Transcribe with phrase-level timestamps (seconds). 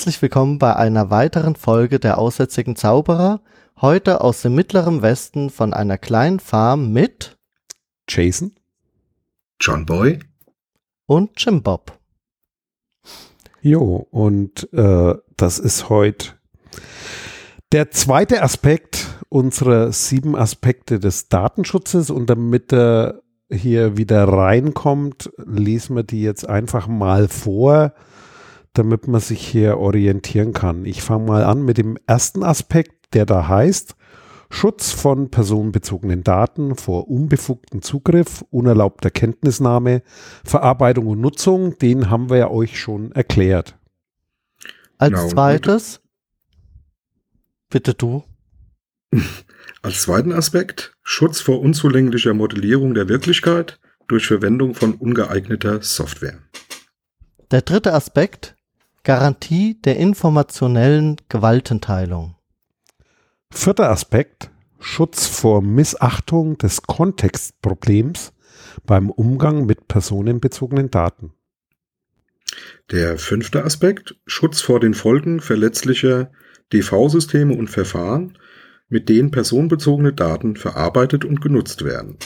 [0.00, 3.42] Herzlich willkommen bei einer weiteren Folge der Aussätzigen Zauberer.
[3.82, 7.36] Heute aus dem mittleren Westen von einer kleinen Farm mit
[8.08, 8.52] Jason,
[9.60, 10.20] John Boy
[11.04, 11.98] und Jim Bob.
[13.60, 16.28] Jo, und äh, das ist heute
[17.70, 22.08] der zweite Aspekt unserer sieben Aspekte des Datenschutzes.
[22.08, 23.20] Und damit er
[23.52, 27.92] hier wieder reinkommt, lesen wir die jetzt einfach mal vor
[28.74, 30.84] damit man sich hier orientieren kann.
[30.84, 33.96] Ich fange mal an mit dem ersten Aspekt, der da heißt,
[34.52, 40.02] Schutz von personenbezogenen Daten vor unbefugtem Zugriff, unerlaubter Kenntnisnahme,
[40.44, 43.78] Verarbeitung und Nutzung, den haben wir ja euch schon erklärt.
[44.98, 45.28] Als genau.
[45.28, 46.00] zweites,
[47.70, 48.24] bitte du.
[49.82, 56.38] Als zweiten Aspekt, Schutz vor unzulänglicher Modellierung der Wirklichkeit durch Verwendung von ungeeigneter Software.
[57.50, 58.56] Der dritte Aspekt,
[59.02, 62.36] Garantie der informationellen Gewaltenteilung.
[63.50, 64.50] Vierter Aspekt.
[64.78, 68.32] Schutz vor Missachtung des Kontextproblems
[68.84, 71.32] beim Umgang mit personenbezogenen Daten.
[72.90, 74.16] Der fünfte Aspekt.
[74.26, 76.30] Schutz vor den Folgen verletzlicher
[76.72, 78.36] DV-Systeme und Verfahren,
[78.88, 82.18] mit denen personenbezogene Daten verarbeitet und genutzt werden.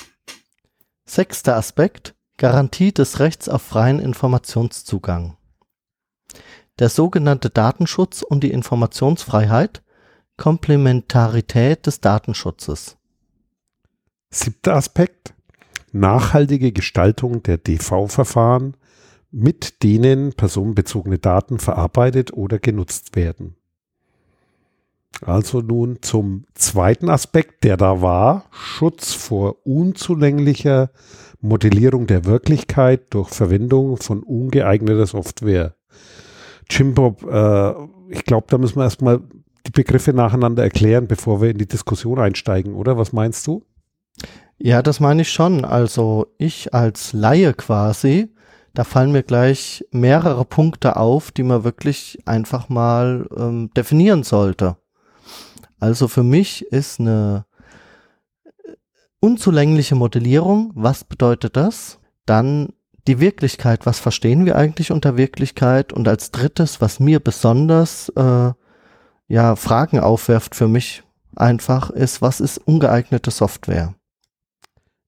[1.06, 2.14] Sechster Aspekt.
[2.36, 5.36] Garantie des Rechts auf freien Informationszugang
[6.78, 9.83] der sogenannte Datenschutz und die Informationsfreiheit,
[10.36, 12.97] Komplementarität des Datenschutzes.
[14.31, 15.34] Siebter Aspekt.
[15.92, 18.77] Nachhaltige Gestaltung der DV-Verfahren,
[19.31, 23.55] mit denen personenbezogene Daten verarbeitet oder genutzt werden.
[25.20, 30.91] Also nun zum zweiten Aspekt, der da war, Schutz vor unzulänglicher
[31.41, 35.75] Modellierung der Wirklichkeit durch Verwendung von ungeeigneter Software.
[36.70, 37.72] Jim Bob, äh,
[38.10, 39.20] ich glaube, da müssen wir erstmal
[39.66, 42.98] die Begriffe nacheinander erklären, bevor wir in die Diskussion einsteigen, oder?
[42.98, 43.64] Was meinst du?
[44.58, 45.64] Ja, das meine ich schon.
[45.64, 48.30] Also ich als Laie quasi,
[48.74, 54.76] da fallen mir gleich mehrere Punkte auf, die man wirklich einfach mal ähm, definieren sollte.
[55.80, 57.47] Also für mich ist eine
[59.20, 61.98] unzulängliche Modellierung, was bedeutet das?
[62.26, 62.72] Dann
[63.06, 65.92] die Wirklichkeit, was verstehen wir eigentlich unter Wirklichkeit?
[65.92, 68.53] Und als drittes, was mir besonders äh,
[69.28, 71.03] ja Fragen aufwerft für mich
[71.37, 73.94] einfach, ist, was ist ungeeignete Software?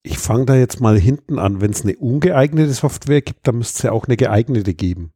[0.03, 1.61] Ich fange da jetzt mal hinten an.
[1.61, 5.13] Wenn es eine ungeeignete Software gibt, dann müsste es ja auch eine geeignete geben.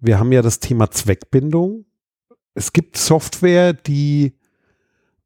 [0.00, 1.84] Wir haben ja das Thema Zweckbindung.
[2.54, 4.34] Es gibt Software, die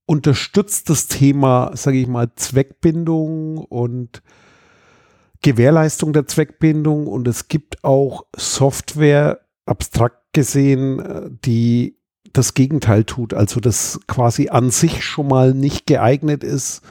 [0.06, 4.22] unterstützt das Thema, sage ich mal, Zweckbindung und
[5.42, 11.98] Gewährleistung der Zweckbindung und es gibt auch Software, abstrakt gesehen, äh, die
[12.32, 16.82] das Gegenteil tut, also das quasi an sich schon mal nicht geeignet ist,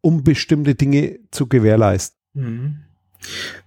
[0.00, 2.18] um bestimmte Dinge zu gewährleisten.
[2.34, 2.84] Mhm.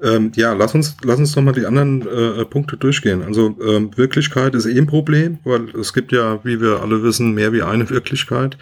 [0.01, 3.21] Ähm, ja, lass uns, lass uns doch mal die anderen äh, Punkte durchgehen.
[3.21, 7.33] Also ähm, Wirklichkeit ist eh ein Problem, weil es gibt ja, wie wir alle wissen,
[7.33, 8.57] mehr wie eine Wirklichkeit.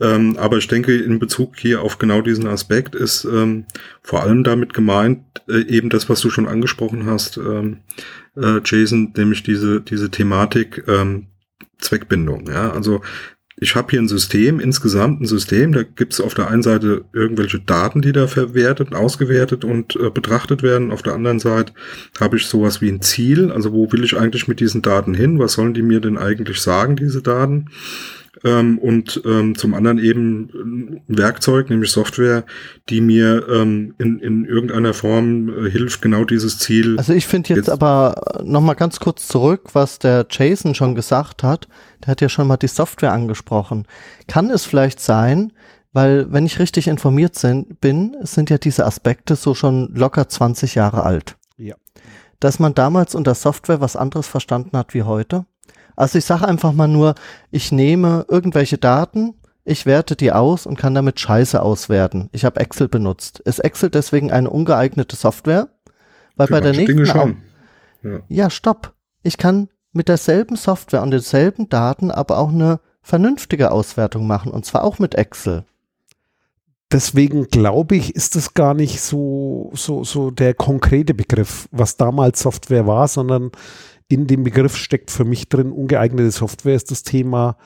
[0.00, 3.64] Ähm, aber ich denke, in Bezug hier auf genau diesen Aspekt ist ähm,
[4.02, 7.78] vor allem damit gemeint, äh, eben das, was du schon angesprochen hast, ähm,
[8.36, 11.28] äh, Jason, nämlich diese, diese Thematik ähm,
[11.78, 12.48] Zweckbindung.
[12.48, 13.02] Ja, also
[13.58, 17.06] ich habe hier ein System, insgesamt ein System, da gibt es auf der einen Seite
[17.14, 20.92] irgendwelche Daten, die da verwertet, ausgewertet und äh, betrachtet werden.
[20.92, 21.72] Auf der anderen Seite
[22.20, 25.38] habe ich sowas wie ein Ziel, also wo will ich eigentlich mit diesen Daten hin?
[25.38, 27.70] Was sollen die mir denn eigentlich sagen, diese Daten?
[28.44, 32.44] Ähm, und ähm, zum anderen eben ein Werkzeug, nämlich Software,
[32.88, 36.96] die mir ähm, in, in irgendeiner Form äh, hilft, genau dieses Ziel.
[36.98, 41.42] Also ich finde jetzt, jetzt aber nochmal ganz kurz zurück, was der Jason schon gesagt
[41.42, 41.68] hat.
[42.02, 43.86] Der hat ja schon mal die Software angesprochen.
[44.28, 45.52] Kann es vielleicht sein,
[45.92, 50.74] weil wenn ich richtig informiert sind, bin, sind ja diese Aspekte so schon locker 20
[50.74, 51.36] Jahre alt.
[51.56, 51.74] Ja.
[52.38, 55.46] Dass man damals unter Software was anderes verstanden hat wie heute?
[55.96, 57.14] Also ich sage einfach mal nur,
[57.50, 59.34] ich nehme irgendwelche Daten,
[59.64, 62.28] ich werte die aus und kann damit Scheiße auswerten.
[62.32, 63.40] Ich habe Excel benutzt.
[63.40, 65.68] Ist Excel deswegen eine ungeeignete Software?
[66.36, 67.36] Weil Für bei der nächsten Dinge schon.
[68.02, 68.20] Ja.
[68.28, 68.92] ja, stopp.
[69.24, 74.64] Ich kann mit derselben Software und denselben Daten aber auch eine vernünftige Auswertung machen und
[74.64, 75.64] zwar auch mit Excel.
[76.92, 82.40] Deswegen glaube ich, ist es gar nicht so, so, so der konkrete Begriff, was damals
[82.40, 83.50] Software war, sondern
[84.08, 87.56] in dem Begriff steckt für mich drin, ungeeignete Software ist das Thema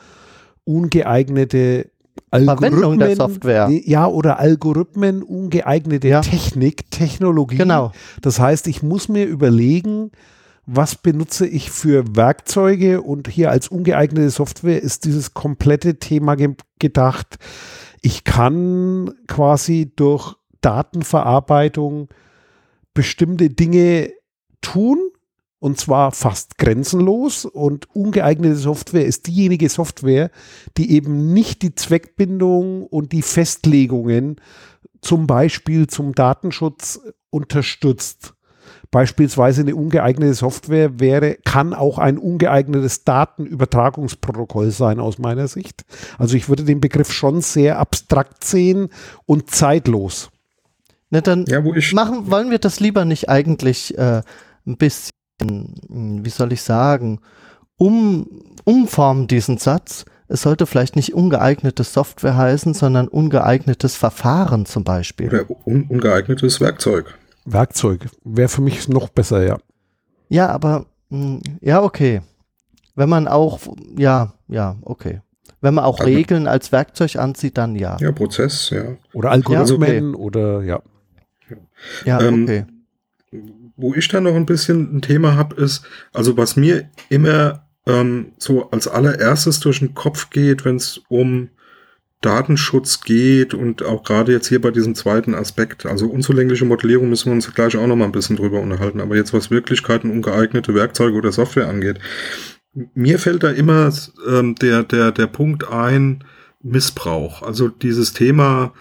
[0.64, 1.90] ungeeignete
[2.30, 3.68] Verwendung der Software.
[3.70, 6.20] Ja, oder Algorithmen, ungeeignete ja.
[6.20, 7.56] Technik, Technologie.
[7.56, 7.92] Genau.
[8.20, 10.12] Das heißt, ich muss mir überlegen,
[10.66, 16.54] was benutze ich für Werkzeuge und hier als ungeeignete Software ist dieses komplette Thema ge
[16.78, 17.38] gedacht.
[18.02, 22.08] Ich kann quasi durch Datenverarbeitung
[22.94, 24.10] bestimmte Dinge
[24.60, 25.10] tun
[25.60, 30.30] und zwar fast grenzenlos und ungeeignete Software ist diejenige Software,
[30.76, 34.36] die eben nicht die Zweckbindung und die Festlegungen
[35.02, 38.34] zum Beispiel zum Datenschutz unterstützt.
[38.90, 45.84] Beispielsweise eine ungeeignete Software wäre, kann auch ein ungeeignetes Datenübertragungsprotokoll sein aus meiner Sicht.
[46.18, 48.88] Also ich würde den Begriff schon sehr abstrakt sehen
[49.26, 50.30] und zeitlos.
[51.10, 51.60] Ne, dann ja,
[51.92, 54.22] machen, wollen wir das lieber nicht eigentlich äh,
[54.66, 55.10] ein bisschen,
[55.40, 57.20] wie soll ich sagen,
[57.76, 58.26] um,
[58.64, 60.04] umformen diesen Satz.
[60.28, 65.28] Es sollte vielleicht nicht ungeeignete Software heißen, sondern ungeeignetes Verfahren zum Beispiel.
[65.28, 67.18] Oder un ungeeignetes Werkzeug.
[67.44, 69.58] Werkzeug wäre für mich noch besser, ja.
[70.28, 72.20] Ja, aber hm, ja, okay.
[72.94, 73.60] Wenn man auch,
[73.96, 75.20] ja, ja, okay.
[75.60, 77.96] Wenn man auch Regeln als Werkzeug ansieht, dann ja.
[78.00, 78.96] Ja, Prozess, ja.
[79.12, 80.22] Oder Algorithmen ja, okay.
[80.22, 80.82] oder ja.
[82.04, 82.64] Ja, ähm, okay.
[83.80, 88.32] Wo ich dann noch ein bisschen ein Thema habe, ist, also was mir immer ähm,
[88.38, 91.48] so als allererstes durch den Kopf geht, wenn es um
[92.20, 97.26] Datenschutz geht und auch gerade jetzt hier bei diesem zweiten Aspekt, also unzulängliche Modellierung müssen
[97.26, 100.74] wir uns gleich auch noch mal ein bisschen drüber unterhalten, aber jetzt was Wirklichkeiten ungeeignete
[100.74, 101.98] Werkzeuge oder Software angeht,
[102.94, 103.90] mir fällt da immer
[104.28, 106.24] ähm, der, der, der Punkt ein,
[106.62, 107.42] Missbrauch.
[107.42, 108.72] Also dieses Thema,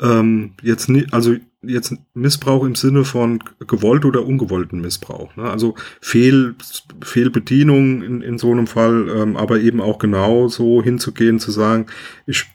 [0.00, 1.34] ähm, jetzt nicht, also
[1.68, 5.34] jetzt Missbrauch im Sinne von gewollt oder ungewollten Missbrauch.
[5.36, 5.44] Ne?
[5.44, 6.54] Also Fehl,
[7.02, 11.86] Fehlbedienung in, in so einem Fall, ähm, aber eben auch genau so hinzugehen, zu sagen,
[12.26, 12.46] ich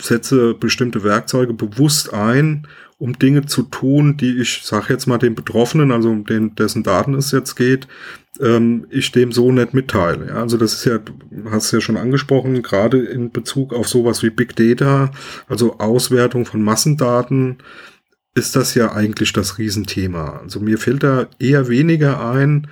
[0.00, 2.66] setze bestimmte Werkzeuge bewusst ein,
[3.00, 6.82] um Dinge zu tun, die ich, sag jetzt mal, dem Betroffenen, also um den, dessen
[6.82, 7.88] Daten es jetzt geht,
[8.40, 10.28] ähm, ich dem so nicht mitteile.
[10.28, 10.34] Ja?
[10.34, 10.98] Also das ist ja,
[11.50, 15.10] hast du ja schon angesprochen, gerade in Bezug auf sowas wie Big Data,
[15.48, 17.56] also Auswertung von Massendaten,
[18.34, 20.40] ist das ja eigentlich das Riesenthema.
[20.42, 22.68] Also mir fällt da eher weniger ein,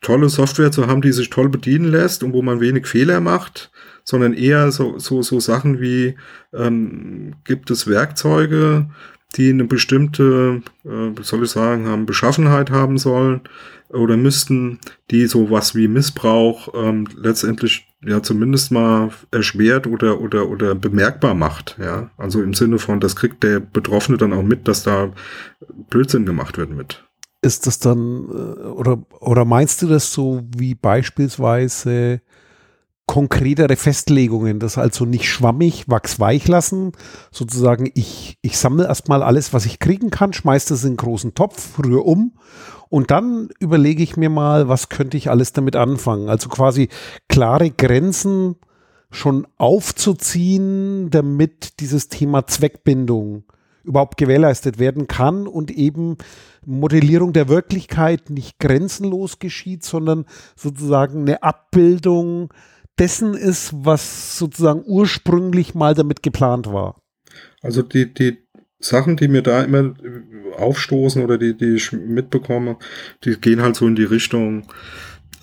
[0.00, 3.70] tolle Software zu haben, die sich toll bedienen lässt und wo man wenig Fehler macht,
[4.04, 6.16] sondern eher so, so, so Sachen wie,
[6.52, 8.88] ähm, gibt es Werkzeuge,
[9.36, 13.42] die eine bestimmte, äh, soll ich sagen, haben, Beschaffenheit haben sollen
[13.90, 14.78] oder müssten,
[15.10, 21.76] die sowas wie Missbrauch ähm, letztendlich ja zumindest mal erschwert oder oder oder bemerkbar macht,
[21.80, 22.10] ja.
[22.16, 25.12] Also im Sinne von, das kriegt der Betroffene dann auch mit, dass da
[25.90, 27.04] Blödsinn gemacht wird mit.
[27.42, 32.20] Ist das dann äh, oder oder meinst du das so wie beispielsweise
[33.06, 36.92] konkretere Festlegungen, das also nicht schwammig, wachsweich lassen,
[37.32, 41.34] sozusagen ich, ich sammle erstmal alles, was ich kriegen kann, schmeiße das in einen großen
[41.34, 42.34] Topf, rühre um
[42.90, 46.28] und dann überlege ich mir mal, was könnte ich alles damit anfangen.
[46.28, 46.88] Also quasi
[47.28, 48.56] klare Grenzen
[49.12, 53.44] schon aufzuziehen, damit dieses Thema Zweckbindung
[53.84, 56.16] überhaupt gewährleistet werden kann und eben
[56.66, 60.26] Modellierung der Wirklichkeit nicht grenzenlos geschieht, sondern
[60.56, 62.52] sozusagen eine Abbildung
[62.98, 67.00] dessen ist, was sozusagen ursprünglich mal damit geplant war.
[67.62, 68.38] Also die, die
[68.80, 69.94] Sachen, die mir da immer
[70.60, 72.76] aufstoßen oder die, die ich mitbekomme,
[73.24, 74.66] die gehen halt so in die Richtung,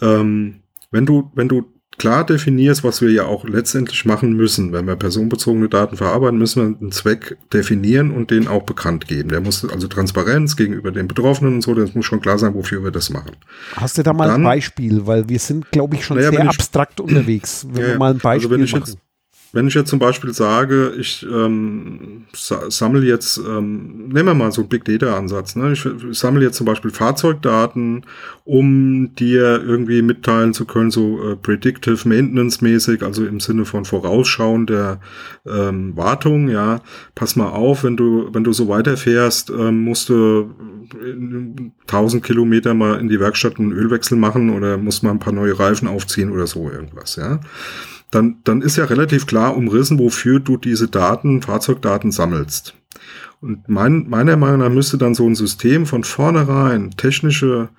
[0.02, 1.66] ähm, wenn du, wenn du
[1.98, 4.72] klar definierst, was wir ja auch letztendlich machen müssen.
[4.72, 9.30] Wenn wir personenbezogene Daten verarbeiten, müssen wir einen Zweck definieren und den auch bekannt geben.
[9.30, 12.84] Der muss also Transparenz gegenüber den Betroffenen und so, das muss schon klar sein, wofür
[12.84, 13.32] wir das machen.
[13.76, 15.06] Hast du da mal Dann, ein Beispiel?
[15.08, 17.66] Weil wir sind, glaube ich, schon naja, sehr ich, abstrakt unterwegs.
[17.72, 18.84] Wenn ja, wir mal ein Beispiel also wenn ich machen.
[18.86, 19.07] Jetzt,
[19.54, 24.63] wenn ich jetzt zum Beispiel sage, ich ähm, sammle jetzt, ähm, nehmen wir mal so
[24.63, 25.72] Big Data Ansatz, ne?
[25.72, 28.06] ich, ich sammle jetzt zum Beispiel Fahrzeugdaten,
[28.44, 33.86] um dir irgendwie mitteilen zu können, so äh, Predictive Maintenance mäßig, also im Sinne von
[33.86, 35.00] Vorausschauen der
[35.46, 36.82] ähm, Wartung, ja,
[37.16, 40.54] pass mal auf, wenn du, wenn du so weiterfährst, ähm, musst du
[41.88, 45.58] 1000 Kilometer mal in die Werkstatt einen Ölwechsel machen oder musst mal ein paar neue
[45.58, 47.39] Reifen aufziehen oder so irgendwas, ja
[48.12, 52.76] dann, dann ist ja relativ klar umrissen, wofür du diese Daten, Fahrzeugdaten sammelst.
[53.42, 57.70] Und mein, meiner Meinung nach müsste dann so ein System von vornherein technische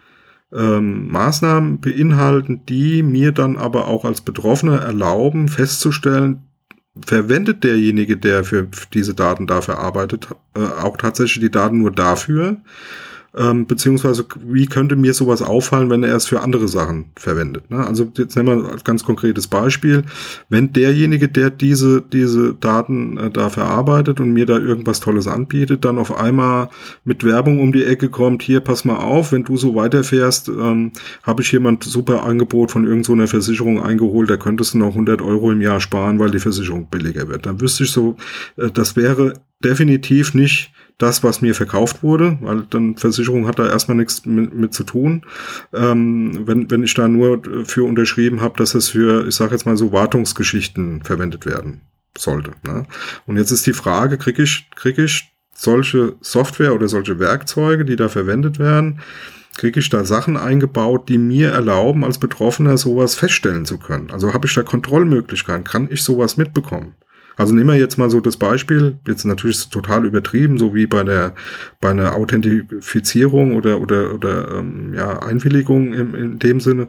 [0.53, 6.45] ähm, Maßnahmen beinhalten, die mir dann aber auch als Betroffener erlauben, festzustellen,
[7.05, 12.59] verwendet derjenige, der für diese Daten dafür arbeitet, äh, auch tatsächlich die Daten nur dafür,
[13.39, 17.71] ähm, beziehungsweise wie könnte mir sowas auffallen, wenn er es für andere Sachen verwendet.
[17.71, 17.87] Ne?
[17.87, 20.03] Also jetzt nehmen wir ein ganz konkretes Beispiel.
[20.49, 25.85] Wenn derjenige, der diese, diese Daten äh, da verarbeitet und mir da irgendwas Tolles anbietet,
[25.85, 26.69] dann auf einmal
[27.05, 30.93] mit Werbung um die Ecke kommt, hier pass mal auf, wenn du so weiterfährst, ähm,
[31.23, 35.23] habe ich ein super Angebot von irgendeiner so Versicherung eingeholt, da könntest du noch 100
[35.23, 37.47] Euro im Jahr sparen, weil die Versicherung billiger wird.
[37.47, 38.17] Dann wüsste ich so,
[38.57, 43.69] äh, das wäre definitiv nicht das, was mir verkauft wurde, weil dann Versicherung hat da
[43.69, 45.23] erstmal nichts mit, mit zu tun.
[45.73, 49.65] Ähm, wenn, wenn ich da nur für unterschrieben habe, dass es für, ich sage jetzt
[49.65, 51.83] mal so, Wartungsgeschichten verwendet werden
[52.17, 52.51] sollte.
[52.67, 52.85] Ne?
[53.27, 57.97] Und jetzt ist die Frage, kriege ich, krieg ich solche Software oder solche Werkzeuge, die
[57.97, 59.01] da verwendet werden,
[59.57, 64.11] kriege ich da Sachen eingebaut, die mir erlauben, als Betroffener sowas feststellen zu können.
[64.11, 66.95] Also habe ich da Kontrollmöglichkeiten, kann ich sowas mitbekommen?
[67.39, 71.05] Also nehmen wir jetzt mal so das Beispiel, jetzt natürlich total übertrieben, so wie bei
[71.05, 71.35] der
[71.81, 76.89] bei einer Authentifizierung oder oder oder ähm, ja Einwilligung im, in dem Sinne,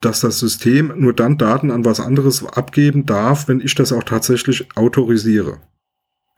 [0.00, 4.04] dass das System nur dann Daten an was anderes abgeben darf, wenn ich das auch
[4.04, 5.58] tatsächlich autorisiere.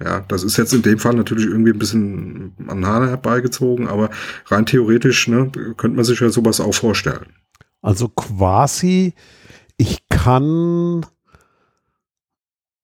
[0.02, 4.08] Ja, das ist jetzt in dem Fall natürlich irgendwie ein bisschen an Hahn herbeigezogen, aber
[4.46, 7.26] rein theoretisch ne, könnte man sich ja sowas auch vorstellen.
[7.82, 9.12] Also quasi,
[9.76, 11.04] ich kann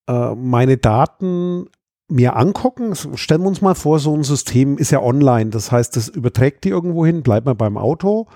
[0.09, 1.67] äh, meine Daten
[2.09, 2.95] mir angucken.
[2.95, 5.51] Stellen wir uns mal vor, so ein System ist ja online.
[5.51, 8.27] Das heißt, das überträgt die irgendwo hin, bleibt mal beim Auto.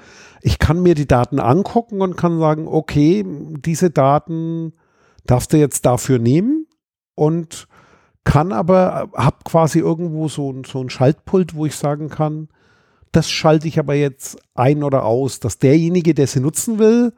[0.40, 4.72] Ich kann mir die Daten angucken und kann sagen, okay, diese Daten
[5.26, 6.66] darfst du jetzt dafür nehmen
[7.14, 7.68] und
[8.24, 12.48] kann aber, habe quasi irgendwo so, so ein Schaltpult, wo ich sagen kann,
[13.12, 17.14] das schalte ich aber jetzt ein oder aus, dass derjenige, der sie nutzen will,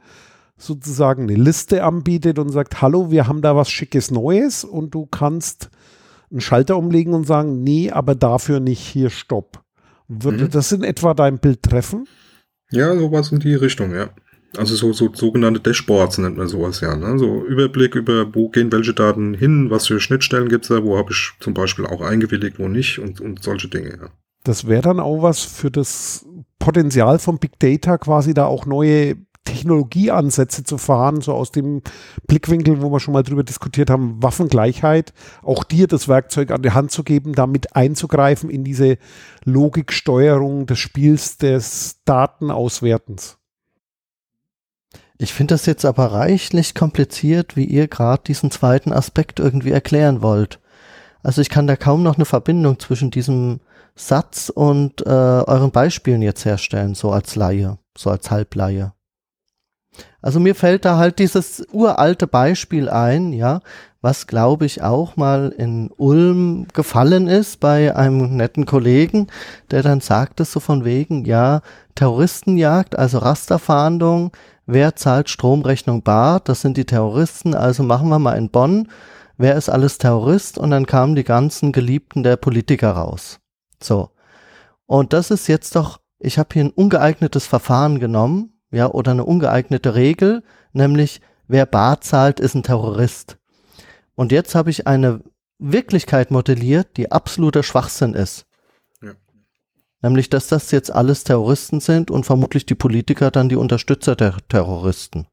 [0.61, 5.07] sozusagen eine Liste anbietet und sagt, hallo, wir haben da was Schickes Neues und du
[5.07, 5.71] kannst
[6.31, 9.63] einen Schalter umlegen und sagen, nee, aber dafür nicht, hier Stopp.
[10.07, 10.51] Würde mhm.
[10.51, 12.07] das in etwa dein Bild treffen?
[12.71, 14.11] Ja, sowas in die Richtung, ja.
[14.57, 16.97] Also so, so sogenannte Dashboards nennt man sowas ja.
[16.97, 17.19] Ne?
[17.19, 20.99] So Überblick über, wo gehen welche Daten hin, was für Schnittstellen gibt es da, wo
[20.99, 24.09] habe ich zum Beispiel auch eingewilligt, wo nicht und, und solche Dinge, ja.
[24.43, 26.27] Das wäre dann auch was für das
[26.59, 31.83] Potenzial von Big Data, quasi da auch neue Technologieansätze zu fahren, so aus dem
[32.27, 36.73] Blickwinkel, wo wir schon mal drüber diskutiert haben, Waffengleichheit, auch dir das Werkzeug an die
[36.73, 38.99] Hand zu geben, damit einzugreifen in diese
[39.45, 43.39] Logiksteuerung des Spiels des Datenauswertens.
[45.19, 50.23] Ich finde das jetzt aber reichlich kompliziert, wie ihr gerade diesen zweiten Aspekt irgendwie erklären
[50.23, 50.61] wollt.
[51.23, 53.61] Also ich kann da kaum noch eine Verbindung zwischen diesem
[53.95, 58.93] Satz und äh, euren Beispielen jetzt herstellen, so als Laie, so als Halblaie.
[60.23, 63.61] Also mir fällt da halt dieses uralte Beispiel ein, ja,
[64.03, 69.27] was glaube ich auch mal in Ulm gefallen ist bei einem netten Kollegen,
[69.71, 71.61] der dann sagte so von wegen, ja,
[71.95, 74.33] Terroristenjagd, also Rasterfahndung,
[74.67, 76.41] wer zahlt Stromrechnung bar?
[76.41, 78.89] Das sind die Terroristen, also machen wir mal in Bonn,
[79.37, 80.57] wer ist alles Terrorist?
[80.57, 83.41] Und dann kamen die ganzen Geliebten der Politiker raus.
[83.83, 84.11] So.
[84.87, 89.25] Und das ist jetzt doch, ich habe hier ein ungeeignetes Verfahren genommen, ja, oder eine
[89.25, 93.39] ungeeignete Regel, nämlich wer bar zahlt, ist ein Terrorist.
[94.15, 95.23] Und jetzt habe ich eine
[95.59, 98.47] Wirklichkeit modelliert, die absoluter Schwachsinn ist.
[99.03, 99.13] Ja.
[100.03, 104.37] Nämlich, dass das jetzt alles Terroristen sind und vermutlich die Politiker dann die Unterstützer der
[104.49, 105.27] Terroristen.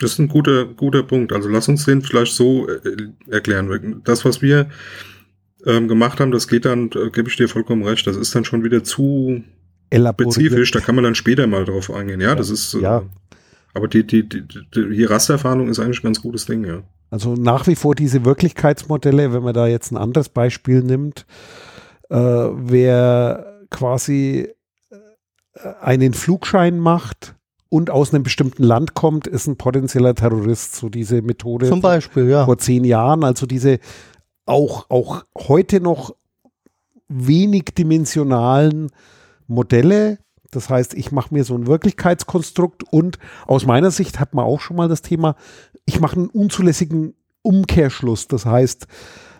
[0.00, 1.32] Das ist ein guter, guter Punkt.
[1.32, 4.00] Also lass uns den vielleicht so äh, erklären.
[4.04, 4.68] Das, was wir
[5.66, 8.44] ähm, gemacht haben, das geht dann, äh, gebe ich dir vollkommen recht, das ist dann
[8.44, 9.42] schon wieder zu
[9.92, 12.20] spezifisch, da kann man dann später mal drauf eingehen.
[12.20, 12.74] Ja, ja das ist.
[12.74, 13.02] Äh, ja.
[13.74, 14.42] Aber die, die, die,
[14.74, 16.82] die Rasterfahndung ist eigentlich ein ganz gutes Ding, ja.
[17.10, 21.26] Also nach wie vor diese Wirklichkeitsmodelle, wenn man da jetzt ein anderes Beispiel nimmt,
[22.10, 24.48] äh, wer quasi
[24.90, 27.34] äh, einen Flugschein macht
[27.70, 30.76] und aus einem bestimmten Land kommt, ist ein potenzieller Terrorist.
[30.76, 32.44] So diese Methode Zum Beispiel, ja.
[32.44, 33.24] vor zehn Jahren.
[33.24, 33.78] Also diese
[34.44, 36.14] auch, auch heute noch
[37.08, 38.90] wenig dimensionalen
[39.48, 40.18] Modelle.
[40.50, 44.60] Das heißt, ich mache mir so ein Wirklichkeitskonstrukt und aus meiner Sicht hat man auch
[44.60, 45.34] schon mal das Thema,
[45.84, 48.28] ich mache einen unzulässigen Umkehrschluss.
[48.28, 48.86] Das heißt,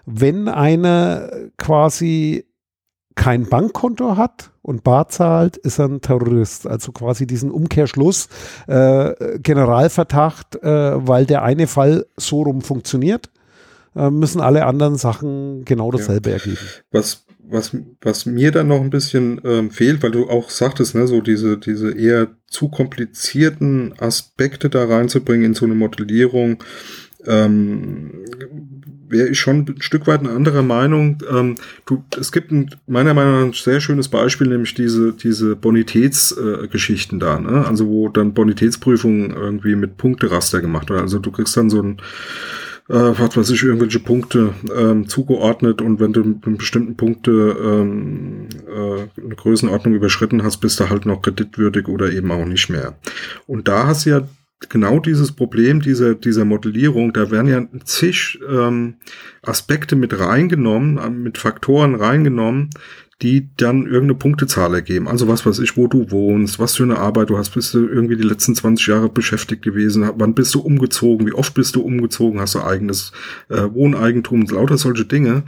[0.05, 2.47] wenn einer quasi
[3.15, 6.67] kein Bankkonto hat und bar zahlt, ist er ein Terrorist.
[6.67, 8.29] Also quasi diesen Umkehrschluss,
[8.69, 13.31] äh, Generalverdacht, äh, weil der eine Fall so rum funktioniert,
[13.97, 16.37] äh, müssen alle anderen Sachen genau dasselbe ja.
[16.37, 16.59] ergeben.
[16.93, 21.07] Was was, was mir dann noch ein bisschen ähm, fehlt, weil du auch sagtest, ne,
[21.07, 26.63] so diese, diese eher zu komplizierten Aspekte da reinzubringen in so eine Modellierung,
[27.27, 28.25] ähm,
[29.09, 31.19] wäre ich schon ein Stück weit eine andere Meinung.
[31.31, 35.57] Ähm, du, es gibt ein, meiner Meinung nach ein sehr schönes Beispiel, nämlich diese, diese
[35.57, 37.67] Bonitätsgeschichten äh, da, ne?
[37.67, 41.03] Also wo dann Bonitätsprüfungen irgendwie mit Punkteraster gemacht werden.
[41.03, 41.99] Also du kriegst dann so ein
[42.89, 48.49] äh, was weiß ich, irgendwelche Punkte ähm, zugeordnet und wenn du mit bestimmten Punkte ähm,
[48.67, 52.99] äh, eine Größenordnung überschritten hast, bist du halt noch kreditwürdig oder eben auch nicht mehr.
[53.47, 54.29] Und da hast du ja
[54.69, 58.95] genau dieses Problem dieser, dieser Modellierung, da werden ja zig ähm,
[59.43, 62.71] Aspekte mit reingenommen, äh, mit Faktoren reingenommen,
[63.23, 65.09] die dann irgendeine Punktezahl ergeben.
[65.09, 67.87] Also was weiß ich, wo du wohnst, was für eine Arbeit du hast, bist du
[67.89, 71.83] irgendwie die letzten 20 Jahre beschäftigt gewesen, wann bist du umgezogen, wie oft bist du
[71.83, 73.13] umgezogen, hast du eigenes
[73.49, 75.45] äh, Wohneigentum, lauter solche Dinge.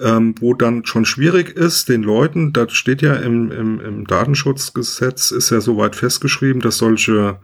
[0.00, 5.32] Ähm, wo dann schon schwierig ist, den Leuten, da steht ja im, im, im Datenschutzgesetz,
[5.32, 7.38] ist ja soweit festgeschrieben, dass solche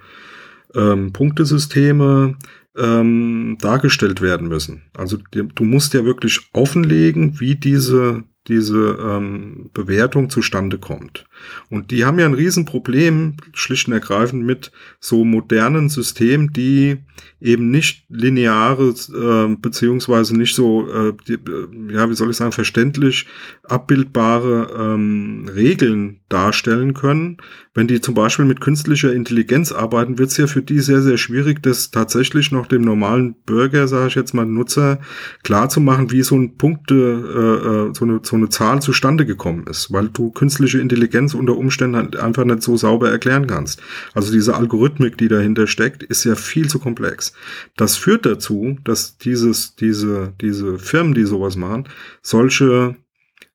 [0.75, 2.37] ähm, Punktesysteme
[2.75, 4.83] ähm, dargestellt werden müssen.
[4.97, 11.27] Also du musst ja wirklich offenlegen, wie diese diese ähm, Bewertung zustande kommt.
[11.71, 16.99] Und die haben ja ein Riesenproblem, schlicht und ergreifend, mit so modernen Systemen, die
[17.41, 22.53] eben nicht lineare, äh, beziehungsweise nicht so, äh, die, äh, ja, wie soll ich sagen,
[22.53, 23.27] verständlich
[23.63, 27.39] abbildbare ähm, Regeln darstellen können.
[27.75, 31.17] Wenn die zum Beispiel mit künstlicher Intelligenz arbeiten, wird es ja für die sehr, sehr
[31.17, 34.99] schwierig, das tatsächlich noch dem normalen Bürger, sage ich jetzt mal, Nutzer,
[35.45, 39.27] klar zu machen, wie so ein Punkte, äh, äh so, eine, so eine Zahl zustande
[39.27, 43.83] gekommen ist, weil du künstliche Intelligenz unter Umständen halt einfach nicht so sauber erklären kannst.
[44.15, 47.33] Also diese Algorithmik, die dahinter steckt, ist ja viel zu komplex.
[47.77, 51.89] Das führt dazu, dass dieses, diese, diese Firmen, die sowas machen,
[52.23, 52.97] solche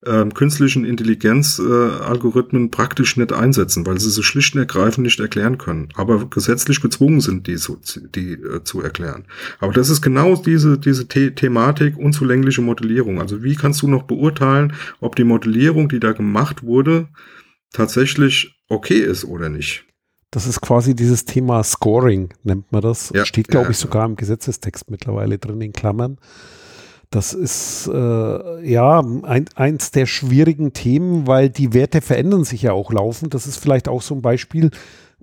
[0.05, 5.57] ähm, künstlichen Intelligenz-Algorithmen äh, praktisch nicht einsetzen, weil sie sie schlicht und ergreifend nicht erklären
[5.57, 5.89] können.
[5.95, 7.77] Aber gesetzlich gezwungen sind, die, so,
[8.15, 9.25] die äh, zu erklären.
[9.59, 13.19] Aber das ist genau diese, diese The Thematik unzulängliche Modellierung.
[13.19, 17.07] Also wie kannst du noch beurteilen, ob die Modellierung, die da gemacht wurde,
[17.71, 19.85] tatsächlich okay ist oder nicht?
[20.31, 23.11] Das ist quasi dieses Thema Scoring, nennt man das.
[23.13, 26.17] Ja, Steht, glaube ja, ich, sogar im Gesetzestext mittlerweile drin in Klammern.
[27.13, 32.73] Das ist äh, ja ein, eins der schwierigen Themen, weil die Werte verändern sich ja
[32.73, 33.35] auch laufend.
[33.35, 34.71] Das ist vielleicht auch so ein Beispiel.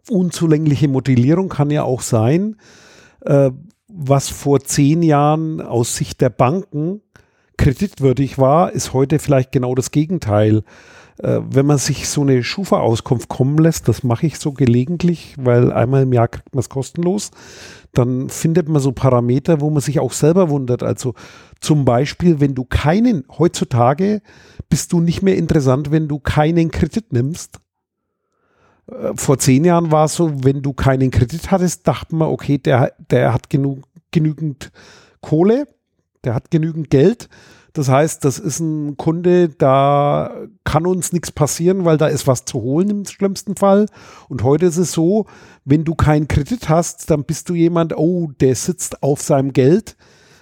[0.08, 2.54] Unzulängliche Modellierung kann ja auch sein,
[3.22, 3.50] äh,
[3.88, 7.02] was vor zehn Jahren aus Sicht der Banken
[7.56, 10.62] kreditwürdig war, ist heute vielleicht genau das Gegenteil.
[11.22, 15.72] Äh, wenn man sich so eine Schufa-Auskunft kommen lässt, das mache ich so gelegentlich, weil
[15.72, 17.30] einmal im Jahr kriegt man es kostenlos,
[17.92, 20.82] dann findet man so Parameter, wo man sich auch selber wundert.
[20.82, 21.14] Also
[21.60, 24.22] zum Beispiel, wenn du keinen, heutzutage
[24.70, 27.58] bist du nicht mehr interessant, wenn du keinen Kredit nimmst.
[28.86, 32.56] Äh, vor zehn Jahren war es so, wenn du keinen Kredit hattest, dachte man, okay,
[32.56, 34.72] der, der hat genug, genügend
[35.20, 35.66] Kohle,
[36.24, 37.28] der hat genügend Geld.
[37.72, 42.44] Das heißt, das ist ein Kunde, da kann uns nichts passieren, weil da ist was
[42.44, 43.86] zu holen im schlimmsten Fall.
[44.28, 45.26] Und heute ist es so,
[45.64, 49.96] wenn du keinen Kredit hast, dann bist du jemand, oh, der sitzt auf seinem Geld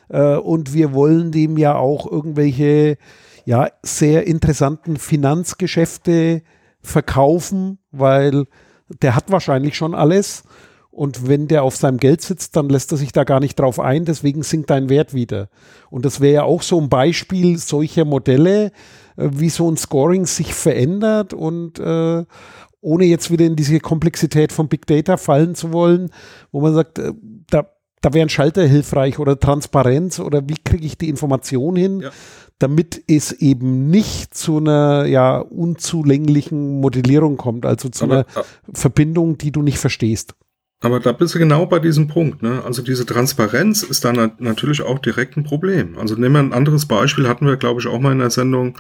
[0.09, 2.97] äh, und wir wollen dem ja auch irgendwelche
[3.45, 6.43] ja, sehr interessanten Finanzgeschäfte
[6.81, 8.45] verkaufen, weil
[9.03, 10.45] der hat wahrscheinlich schon alles.
[10.99, 13.79] Und wenn der auf seinem Geld sitzt, dann lässt er sich da gar nicht drauf
[13.79, 15.49] ein, deswegen sinkt dein Wert wieder.
[15.91, 18.73] Und das wäre ja auch so ein Beispiel solcher Modelle,
[19.17, 22.25] äh, wie so ein Scoring sich verändert und äh,
[22.81, 26.11] ohne jetzt wieder in diese Komplexität von Big Data fallen zu wollen,
[26.51, 27.13] wo man sagt, äh,
[27.49, 27.69] da
[28.01, 32.11] da wäre ein Schalter hilfreich oder Transparenz oder wie kriege ich die Information hin, ja.
[32.59, 38.45] damit es eben nicht zu einer ja unzulänglichen Modellierung kommt, also zu aber, einer aber,
[38.73, 40.35] Verbindung, die du nicht verstehst.
[40.81, 42.43] Aber da bist du genau bei diesem Punkt.
[42.43, 42.63] Ne?
[42.65, 45.99] Also diese Transparenz ist dann natürlich auch direkt ein Problem.
[45.99, 48.77] Also nehmen wir ein anderes Beispiel, hatten wir, glaube ich, auch mal in der Sendung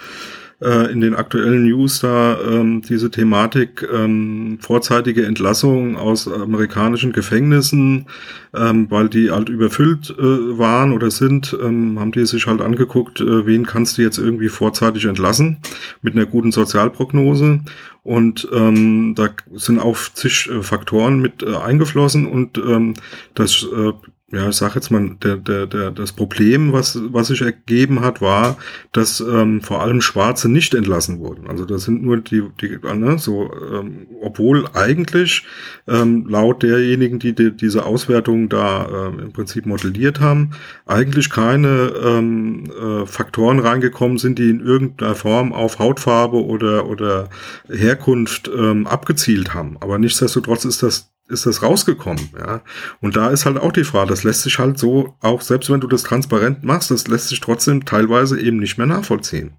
[0.60, 8.06] äh, in den aktuellen News da ähm, diese Thematik ähm, vorzeitige Entlassung aus amerikanischen Gefängnissen,
[8.54, 13.20] ähm, weil die halt überfüllt äh, waren oder sind, ähm, haben die sich halt angeguckt,
[13.20, 15.58] äh, wen kannst du jetzt irgendwie vorzeitig entlassen
[16.02, 17.60] mit einer guten Sozialprognose.
[18.02, 22.94] Und ähm, da sind auch zig äh, Faktoren mit äh, eingeflossen und ähm,
[23.34, 23.92] das äh,
[24.30, 28.20] ja, ich sag jetzt mal, der, der, der, das Problem, was, was sich ergeben hat,
[28.20, 28.58] war,
[28.92, 31.46] dass ähm, vor allem Schwarze nicht entlassen wurden.
[31.48, 35.46] Also das sind nur die, die ne, so, ähm, obwohl eigentlich
[35.86, 40.50] ähm, laut derjenigen, die, die diese Auswertung da ähm, im Prinzip modelliert haben,
[40.84, 47.30] eigentlich keine ähm, äh, Faktoren reingekommen sind, die in irgendeiner Form auf Hautfarbe oder, oder
[47.70, 49.78] Herkunft ähm, abgezielt haben.
[49.80, 52.62] Aber nichtsdestotrotz ist das ist das rausgekommen, ja.
[53.00, 55.80] Und da ist halt auch die Frage, das lässt sich halt so, auch selbst wenn
[55.80, 59.52] du das transparent machst, das lässt sich trotzdem teilweise eben nicht mehr nachvollziehen.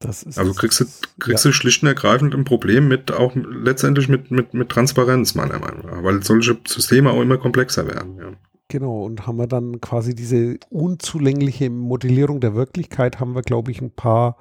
[0.00, 0.84] also kriegst du,
[1.18, 1.50] kriegst ja.
[1.50, 5.86] du schlicht und ergreifend ein Problem mit auch letztendlich mit, mit, mit Transparenz, meiner Meinung
[5.86, 8.32] nach, weil solche Systeme auch immer komplexer werden, ja.
[8.70, 13.80] Genau, und haben wir dann quasi diese unzulängliche Modellierung der Wirklichkeit, haben wir, glaube ich,
[13.80, 14.36] ein paar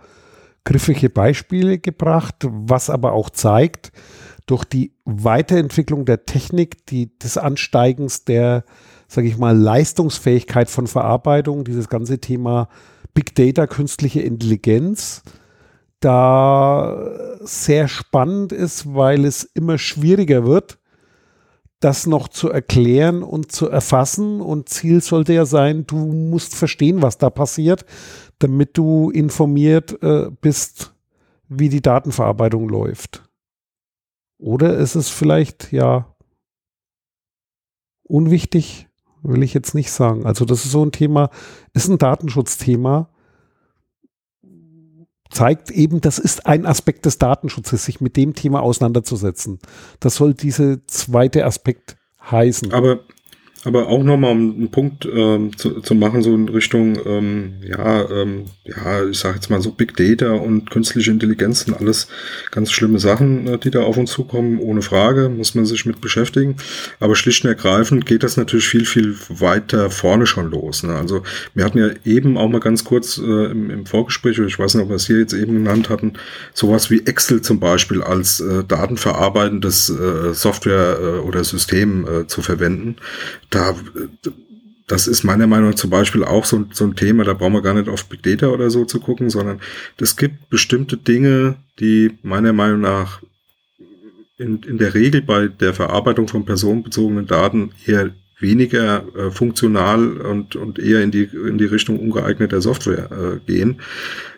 [0.68, 3.94] griffige Beispiele gebracht, was aber auch zeigt,
[4.48, 8.66] durch die Weiterentwicklung der Technik, die, des Ansteigens der,
[9.08, 12.68] sage ich mal, Leistungsfähigkeit von Verarbeitung, dieses ganze Thema
[13.14, 15.24] Big Data, künstliche Intelligenz,
[16.02, 20.80] da sehr spannend ist, weil es immer schwieriger wird,
[21.80, 24.42] das noch zu erklären und zu erfassen.
[24.42, 27.86] Und Ziel sollte ja sein, du musst verstehen, was da passiert,
[28.40, 30.94] damit du informiert äh, bist,
[31.48, 33.24] wie die Datenverarbeitung läuft.
[34.38, 36.16] Oder ist es vielleicht ja
[38.04, 38.88] unwichtig,
[39.24, 40.26] will ich jetzt nicht sagen.
[40.26, 41.30] Also das ist so ein Thema,
[41.74, 43.10] ist ein Datenschutzthema,
[45.30, 49.60] zeigt eben, das ist ein Aspekt des Datenschutzes, sich mit dem Thema auseinanderzusetzen.
[50.00, 51.98] Das soll dieser zweite Aspekt
[52.30, 52.72] heißen.
[52.74, 53.00] Aber
[53.64, 58.10] aber auch nochmal um einen Punkt ähm, zu, zu machen, so in Richtung, ähm, ja,
[58.10, 62.08] ähm, ja, ich sage jetzt mal so Big Data und künstliche Intelligenz sind alles
[62.52, 66.02] ganz schlimme Sachen, äh, die da auf uns zukommen, ohne Frage, muss man sich mit
[66.02, 66.58] beschäftigen.
[67.00, 70.84] Aber schlicht und ergreifend geht das natürlich viel, viel weiter vorne schon los.
[70.84, 70.96] Ne?
[70.96, 74.76] Also wir hatten ja eben auch mal ganz kurz äh, im, im Vorgespräch, ich weiß
[74.76, 76.14] nicht, ob wir es hier jetzt eben genannt hatten,
[76.54, 82.42] sowas wie Excel zum Beispiel als äh, datenverarbeitendes äh, Software äh, oder System äh, zu
[82.42, 82.98] verwenden
[83.58, 83.76] da,
[84.88, 87.62] das ist meiner Meinung nach zum Beispiel auch so, so ein Thema, da brauchen wir
[87.62, 89.60] gar nicht auf Big Data oder so zu gucken, sondern
[90.00, 93.22] es gibt bestimmte Dinge, die meiner Meinung nach
[94.38, 100.56] in, in der Regel bei der Verarbeitung von personenbezogenen Daten eher weniger äh, funktional und,
[100.56, 103.82] und eher in die, in die Richtung ungeeigneter Software äh, gehen.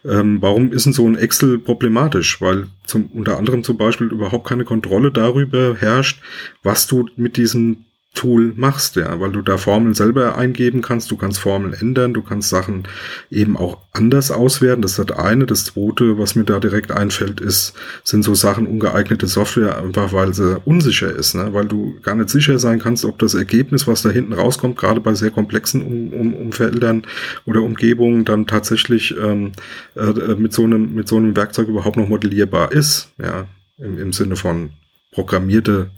[0.06, 2.40] Ähm, warum ist denn so ein Excel problematisch?
[2.40, 6.22] Weil zum, unter anderem zum Beispiel überhaupt keine Kontrolle darüber herrscht,
[6.64, 11.16] was du mit diesen Tool machst, ja, weil du da Formeln selber eingeben kannst, du
[11.16, 12.84] kannst Formeln ändern, du kannst Sachen
[13.30, 14.82] eben auch anders auswerten.
[14.82, 15.46] Das ist das eine.
[15.46, 20.34] Das zweite, was mir da direkt einfällt, ist, sind so Sachen ungeeignete Software, einfach weil
[20.34, 21.54] sie unsicher ist, ne?
[21.54, 25.00] weil du gar nicht sicher sein kannst, ob das Ergebnis, was da hinten rauskommt, gerade
[25.02, 27.04] bei sehr komplexen um um Umfeldern
[27.46, 29.52] oder Umgebungen, dann tatsächlich ähm,
[29.96, 34.14] äh, mit so einem mit so einem Werkzeug überhaupt noch modellierbar ist, ja, im, im
[34.14, 34.72] Sinne von
[35.12, 35.92] programmierte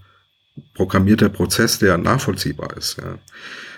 [0.73, 2.97] programmierter Prozess, der nachvollziehbar ist.
[2.97, 3.17] Ja,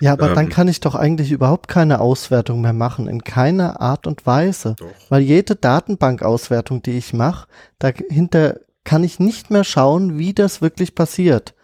[0.00, 3.80] ja aber ähm, dann kann ich doch eigentlich überhaupt keine Auswertung mehr machen, in keiner
[3.80, 4.76] Art und Weise.
[4.78, 4.86] Doch.
[5.08, 7.46] Weil jede Datenbankauswertung, die ich mache,
[7.78, 11.54] dahinter kann ich nicht mehr schauen, wie das wirklich passiert.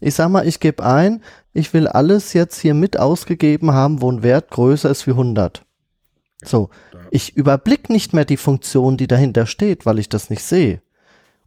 [0.00, 1.22] Ich sag mal, ich gebe ein,
[1.52, 5.64] ich will alles jetzt hier mit ausgegeben haben, wo ein Wert größer ist wie 100.
[6.44, 6.68] So,
[7.10, 10.82] ich überblick nicht mehr die Funktion, die dahinter steht, weil ich das nicht sehe.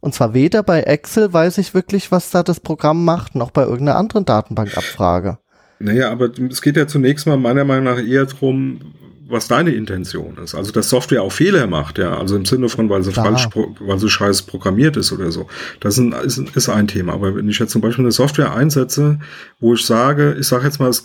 [0.00, 3.62] Und zwar weder bei Excel weiß ich wirklich, was da das Programm macht, noch bei
[3.62, 5.38] irgendeiner anderen Datenbankabfrage.
[5.80, 8.94] Naja, aber es geht ja zunächst mal meiner Meinung nach eher darum,
[9.28, 10.54] was deine Intention ist.
[10.54, 12.16] Also, dass Software auch Fehler macht, ja.
[12.16, 13.26] Also im Sinne von, weil sie Klar.
[13.26, 13.48] falsch,
[13.80, 15.46] weil sie scheiß programmiert ist oder so.
[15.80, 16.12] Das ist ein,
[16.54, 17.12] ist, ein Thema.
[17.12, 19.18] Aber wenn ich jetzt zum Beispiel eine Software einsetze,
[19.60, 21.02] wo ich sage, ich sage jetzt mal, es,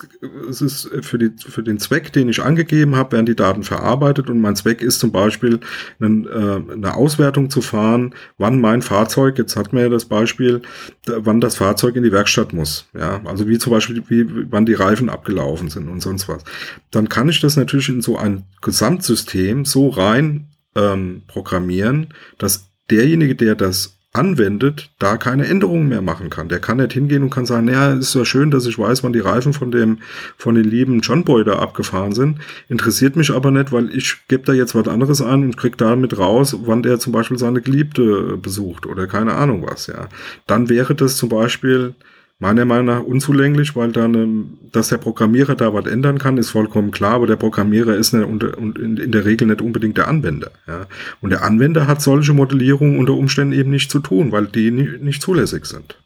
[0.48, 4.30] es ist für, die, für den Zweck, den ich angegeben habe, werden die Daten verarbeitet
[4.30, 5.60] und mein Zweck ist zum Beispiel,
[6.00, 10.62] einen, äh, eine Auswertung zu fahren, wann mein Fahrzeug, jetzt hat man ja das Beispiel,
[11.06, 12.86] wann das Fahrzeug in die Werkstatt muss.
[12.98, 16.42] Ja, also wie zum Beispiel, wie, wann die Reifen abgelaufen sind und sonst was.
[16.90, 23.34] Dann kann ich das natürlich in so ein Gesamtsystem so rein ähm, programmieren, dass derjenige,
[23.34, 26.48] der das anwendet, da keine Änderungen mehr machen kann.
[26.48, 29.12] Der kann nicht hingehen und kann sagen, naja, ist ja schön, dass ich weiß, wann
[29.12, 29.98] die Reifen von dem,
[30.36, 32.38] von den lieben John Boy da abgefahren sind.
[32.68, 36.16] Interessiert mich aber nicht, weil ich gebe da jetzt was anderes an und krieg damit
[36.16, 40.08] raus, wann der zum Beispiel seine Geliebte besucht oder keine Ahnung was, ja.
[40.46, 41.96] Dann wäre das zum Beispiel
[42.44, 46.50] meiner Meinung nach unzulänglich, weil dann, ähm, dass der Programmierer da was ändern kann, ist
[46.50, 50.50] vollkommen klar, aber der Programmierer ist in, der Regel nicht unbedingt der Anwender.
[50.66, 50.84] Ja.
[51.22, 55.02] Und der Anwender hat solche Modellierungen unter Umständen eben nicht zu tun, weil die nicht,
[55.02, 55.98] nicht zulässig sind.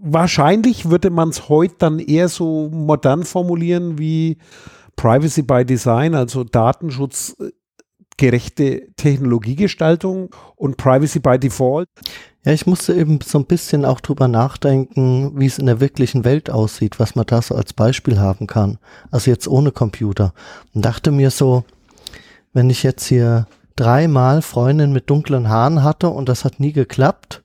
[0.00, 4.38] Wahrscheinlich würde man es heute dann eher so modern formulieren wie
[4.94, 11.88] Privacy by Design, also datenschutzgerechte Technologiegestaltung und Privacy by Default.
[12.44, 16.24] Ja, ich musste eben so ein bisschen auch drüber nachdenken, wie es in der wirklichen
[16.24, 18.78] Welt aussieht, was man da so als Beispiel haben kann.
[19.12, 20.34] Also jetzt ohne Computer.
[20.74, 21.64] Und dachte mir so,
[22.52, 27.42] wenn ich jetzt hier dreimal Freundin mit dunklen Haaren hatte und das hat nie geklappt,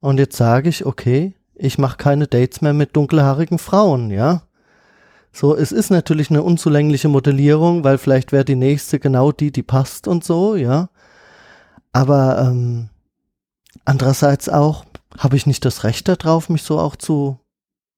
[0.00, 4.42] Und jetzt sage ich, okay, ich mache keine Dates mehr mit dunkelhaarigen Frauen, ja.
[5.32, 9.62] So, es ist natürlich eine unzulängliche Modellierung, weil vielleicht wäre die nächste genau die, die
[9.62, 10.88] passt und so, ja.
[11.92, 12.88] Aber ähm,
[13.84, 14.84] andererseits auch,
[15.18, 17.38] habe ich nicht das Recht darauf, mich so auch zu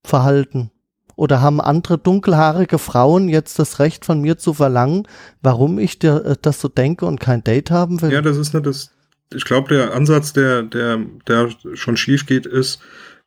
[0.04, 0.70] verhalten?
[1.14, 5.06] Oder haben andere dunkelhaarige Frauen jetzt das Recht von mir zu verlangen,
[5.42, 8.10] warum ich dir, äh, das so denke und kein Date haben will?
[8.12, 8.90] Ja, das ist nicht das.
[9.34, 12.80] Ich glaube, der Ansatz, der, der, der schon schief geht, ist,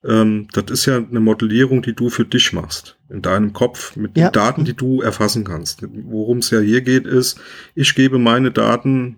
[0.03, 2.97] ähm, das ist ja eine Modellierung, die du für dich machst.
[3.09, 4.29] In deinem Kopf, mit Ja.
[4.29, 5.83] den Daten, die du erfassen kannst.
[6.05, 7.39] Worum es ja hier geht, ist,
[7.75, 9.17] ich gebe meine Daten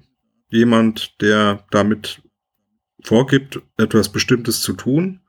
[0.50, 2.21] jemand, der damit
[3.04, 5.20] vorgibt, etwas Bestimmtes zu tun.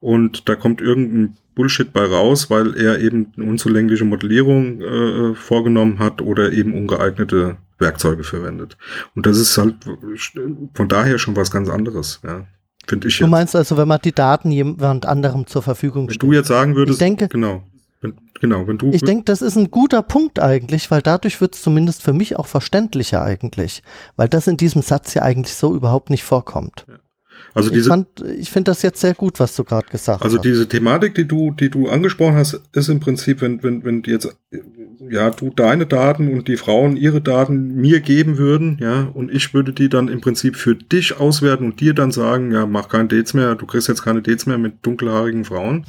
[0.00, 5.98] Und da kommt irgendein Bullshit bei raus, weil er eben eine unzulängliche Modellierung äh, vorgenommen
[5.98, 8.76] hat oder eben ungeeignete Werkzeuge verwendet.
[9.16, 9.74] Und das ist halt
[10.74, 12.46] von daher schon was ganz anderes, ja.
[12.86, 16.22] Finde ich Du meinst also, wenn man die Daten jemand anderem zur Verfügung Wenn stellt?
[16.30, 17.62] du jetzt sagen würdest, Ich denke- genau,
[18.00, 21.54] wenn, genau, wenn du, Ich denke, das ist ein guter Punkt eigentlich, weil dadurch wird
[21.54, 23.82] es zumindest für mich auch verständlicher eigentlich,
[24.16, 26.86] weil das in diesem Satz ja eigentlich so überhaupt nicht vorkommt.
[27.54, 28.06] also Ich, diese, fand,
[28.38, 30.44] ich finde das jetzt sehr gut, was du gerade gesagt also hast.
[30.44, 34.36] diese Thematik, die du, die du angesprochen hast, ist im Prinzip, wenn, wenn, wenn jetzt,
[35.10, 39.54] ja, du deine Daten und die Frauen ihre Daten mir geben würden, ja, und ich
[39.54, 43.08] würde die dann im Prinzip für dich auswerten und dir dann sagen, ja, mach keine
[43.08, 45.84] Dates mehr, du kriegst jetzt keine Dates mehr mit dunkelhaarigen Frauen,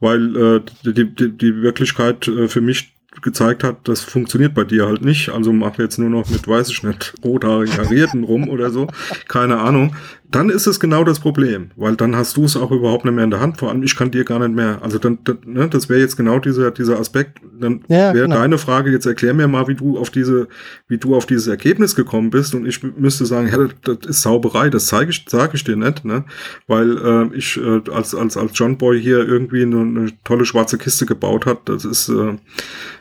[0.00, 4.86] weil äh, die, die, die Wirklichkeit äh, für mich gezeigt hat, das funktioniert bei dir
[4.86, 5.28] halt nicht.
[5.30, 8.86] Also mach jetzt nur noch mit, weiß ich nicht, rothaarigen Karierten rum oder so.
[9.28, 9.94] Keine Ahnung.
[10.28, 13.22] Dann ist es genau das Problem, weil dann hast du es auch überhaupt nicht mehr
[13.22, 13.58] in der Hand.
[13.58, 14.80] Vor allem, ich kann dir gar nicht mehr.
[14.82, 17.38] Also dann, dann ne, das wäre jetzt genau dieser, dieser Aspekt.
[17.60, 18.36] Dann Ja, wäre genau.
[18.36, 20.48] deine Frage, jetzt erklär mir mal, wie du auf diese,
[20.88, 22.56] wie du auf dieses Ergebnis gekommen bist.
[22.56, 25.76] Und ich müsste sagen, ja, das, das ist Sauberei, das zeige ich, sage ich dir
[25.76, 26.24] nicht, ne?
[26.66, 30.76] Weil äh, ich äh, als, als, als John Boy hier irgendwie eine, eine tolle schwarze
[30.76, 31.60] Kiste gebaut hat.
[31.66, 32.34] Das ist äh,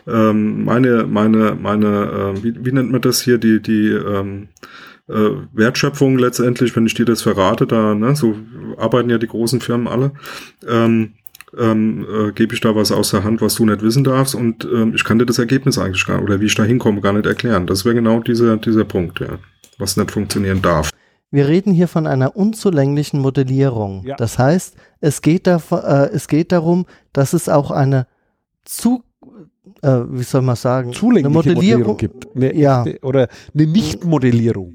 [0.07, 1.87] ähm, meine, meine, meine,
[2.37, 4.49] äh, wie, wie nennt man das hier, die, die ähm,
[5.07, 8.35] äh, Wertschöpfung letztendlich, wenn ich dir das verrate, da, ne, so
[8.77, 10.11] arbeiten ja die großen Firmen alle,
[10.67, 11.13] ähm,
[11.57, 14.65] ähm, äh, gebe ich da was aus der Hand, was du nicht wissen darfst und
[14.65, 17.25] ähm, ich kann dir das Ergebnis eigentlich gar oder wie ich da hinkomme, gar nicht
[17.25, 17.67] erklären.
[17.67, 19.39] Das wäre genau dieser, dieser Punkt, ja,
[19.77, 20.89] was nicht funktionieren darf.
[21.31, 24.03] Wir reden hier von einer unzulänglichen Modellierung.
[24.05, 24.15] Ja.
[24.15, 28.07] Das heißt, es geht, da, äh, es geht darum, dass es auch eine
[28.63, 29.03] zu,
[29.82, 32.36] äh, wie soll man sagen, zulängliche eine Modellierung, Modellierung, gibt.
[32.36, 32.84] Eine Ja.
[32.86, 34.73] echte, oder eine Nicht-Modellierung.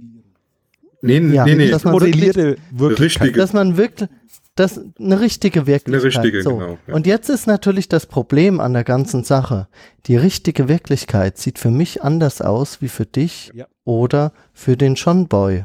[1.03, 3.23] Nee, Ja, nee, nee, das man Modellierte Wirklichkeit.
[3.29, 4.11] richtige, dass man wirklich,
[4.55, 5.95] das eine richtige Wirklichkeit.
[5.95, 6.57] Eine richtige, so.
[6.59, 6.95] genau, ja.
[6.95, 9.69] Und jetzt ist natürlich das Problem an der ganzen Sache.
[10.07, 13.67] Die richtige Wirklichkeit sieht für mich anders aus wie für dich Ja.
[13.85, 15.65] oder für den John Boy.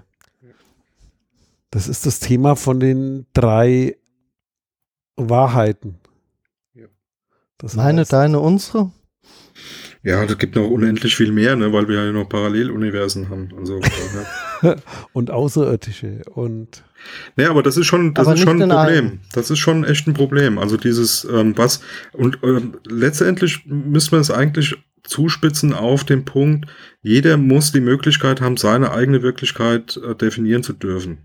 [1.71, 3.97] Das ist das Thema von den drei
[5.17, 5.95] Wahrheiten.
[7.57, 8.91] Das Meine, heißt, deine, unsere?
[10.05, 13.65] Ja, es gibt noch unendlich viel mehr, ne, weil wir ja noch Paralleluniversen haben und
[13.65, 13.79] so.
[14.61, 14.75] ja.
[15.13, 16.83] und Außerirdische und
[17.35, 19.05] Nee, aber das ist schon, das Aber ist schon ein in Problem.
[19.05, 19.19] allen.
[19.33, 20.57] Das ist schon echt ein Problem.
[20.57, 21.81] Also dieses, ähm, was,
[22.13, 26.69] und ähm, letztendlich müssen wir es eigentlich zuspitzen auf den Punkt,
[27.01, 31.19] jeder muss die Möglichkeit haben, seine eigene Wirklichkeit äh, definieren zu dürfen.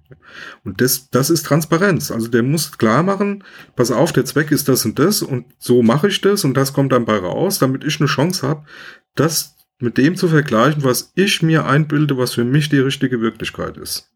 [0.65, 2.11] Und das, das ist Transparenz.
[2.11, 3.45] Also der muss klar machen,
[3.77, 6.73] pass auf, der Zweck ist das und das und so mache ich das und das
[6.73, 8.65] kommt dann bei raus, damit ich eine Chance habe,
[9.15, 13.77] das mit dem zu vergleichen, was ich mir einbilde, was für mich die richtige Wirklichkeit
[13.79, 14.11] ist.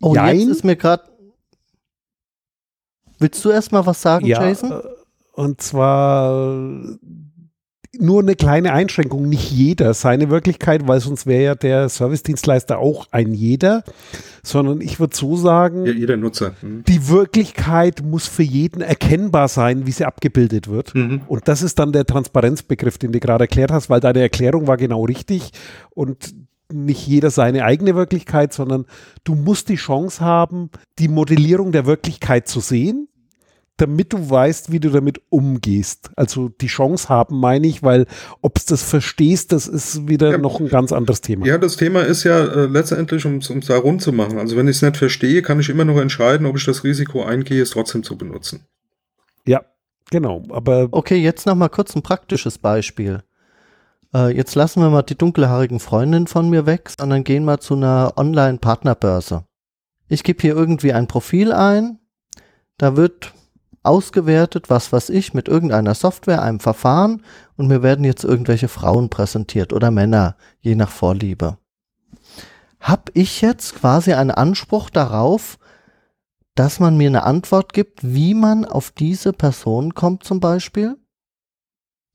[0.00, 0.40] Oh, Jein.
[0.40, 1.04] jetzt ist mir gerade.
[3.18, 4.72] Willst du erst mal was sagen, ja, Jason?
[4.72, 4.82] äh,
[5.32, 6.98] und zwar
[7.98, 13.06] nur eine kleine Einschränkung, nicht jeder seine Wirklichkeit, weil sonst wäre ja der Servicedienstleister auch
[13.10, 13.82] ein jeder,
[14.44, 16.54] sondern ich würde so sagen, Ja, jeder Nutzer.
[16.62, 16.84] Mhm.
[16.84, 20.94] die Wirklichkeit muss für jeden erkennbar sein, wie sie abgebildet wird.
[20.94, 21.22] Mhm.
[21.26, 24.76] Und das ist dann der Transparenzbegriff, den du gerade erklärt hast, weil deine Erklärung war
[24.76, 25.50] genau richtig
[25.90, 26.32] und
[26.72, 28.86] nicht jeder seine eigene Wirklichkeit, sondern
[29.24, 33.08] du musst die Chance haben, die Modellierung der Wirklichkeit zu sehen,
[33.80, 36.10] damit du weißt, wie du damit umgehst.
[36.16, 38.06] Also die Chance haben, meine ich, weil
[38.42, 40.38] ob es das verstehst, das ist wieder Ja.
[40.38, 41.46] noch ein ganz anderes Thema.
[41.46, 44.38] Ja, das Thema ist ja äh, letztendlich, um es da rund zu machen.
[44.38, 47.24] Also wenn ich es nicht verstehe, kann ich immer noch entscheiden, ob ich das Risiko
[47.24, 48.66] eingehe, es trotzdem zu benutzen.
[49.46, 49.62] Ja,
[50.10, 50.42] genau.
[50.50, 53.22] Aber Okay, jetzt noch mal kurz ein praktisches Beispiel.
[54.14, 57.74] Äh, jetzt lassen wir mal die dunkelhaarigen Freundin von mir weg, sondern gehen mal zu
[57.74, 59.44] einer Online-Partnerbörse.
[60.08, 61.98] Ich gebe hier irgendwie ein Profil ein,
[62.78, 63.32] da wird
[63.82, 67.22] ausgewertet, was weiß ich, mit irgendeiner Software, einem Verfahren
[67.56, 71.56] und mir werden jetzt irgendwelche Frauen präsentiert oder Männer, je nach Vorliebe.
[72.80, 75.58] Hab ich jetzt quasi einen Anspruch darauf,
[76.54, 80.96] dass man mir eine Antwort gibt, wie man auf diese Person kommt zum Beispiel?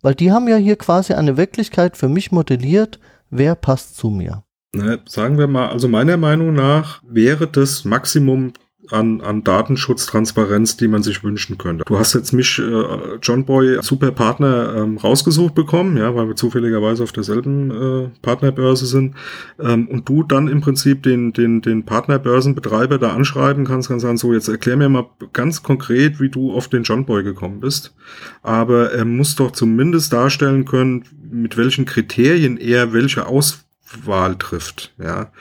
[0.01, 2.99] Weil die haben ja hier quasi eine Wirklichkeit für mich modelliert,
[3.29, 4.43] wer passt zu mir.
[4.73, 8.53] Ne, sagen wir mal, also meiner Meinung nach wäre das Maximum
[8.91, 11.85] an, an Datenschutztransparenz, die man sich wünschen könnte.
[11.85, 16.35] Du hast jetzt mich, äh, John Boy, super Partner ähm, rausgesucht bekommen, ja, weil wir
[16.35, 19.15] zufälligerweise auf derselben äh, Partnerbörse sind.
[19.59, 24.17] Ähm, und du dann im Prinzip den, den, den Partnerbörsenbetreiber da anschreiben kannst, kannst sagen,
[24.17, 27.95] so, jetzt erklär mir mal ganz konkret, wie du auf den John Boy gekommen bist.
[28.41, 35.31] Aber er muss doch zumindest darstellen können, mit welchen Kriterien er welche Auswahl trifft, ja.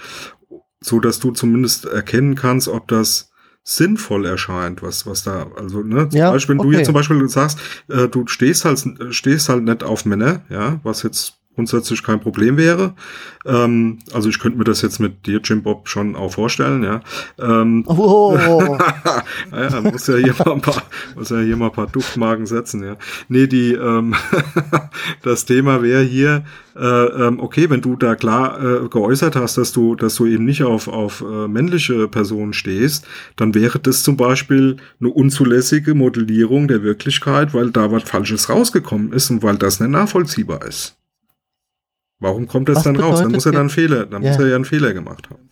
[0.81, 3.31] So dass du zumindest erkennen kannst, ob das
[3.64, 6.70] sinnvoll erscheint, was, was da, also, ne, zum Ja, Beispiel, wenn okay.
[6.70, 10.81] du jetzt zum Beispiel sagst, äh, du stehst halt, stehst halt nicht auf Männer, ja,
[10.83, 12.95] was jetzt grundsätzlich kein Problem wäre.
[13.47, 17.01] Ähm, also ich könnte mir das jetzt mit dir, Jim Bob, schon auch vorstellen, ja.
[17.38, 18.37] Ähm, Oh,
[19.53, 20.83] ja, muss ja hier mal ein paar,
[21.14, 22.97] muss ja hier mal ein paar Duftmarken setzen, ja.
[23.29, 24.14] Nee, die, ähm,
[25.23, 26.45] das Thema wäre hier,
[26.77, 30.45] äh, ähm, okay, wenn du da klar äh, geäußert hast, dass du, dass du eben
[30.45, 36.69] nicht auf, auf äh, männliche Personen stehst, dann wäre das zum Beispiel eine unzulässige Modellierung
[36.69, 40.97] der Wirklichkeit, weil da was Falsches rausgekommen ist und weil das nicht nachvollziehbar ist.
[42.25, 43.21] Warum kommt das Was dann raus?
[43.21, 44.31] Dann muss er dann Fehler, dann Ja.
[44.31, 45.49] muss er ja einen Fehler gemacht haben.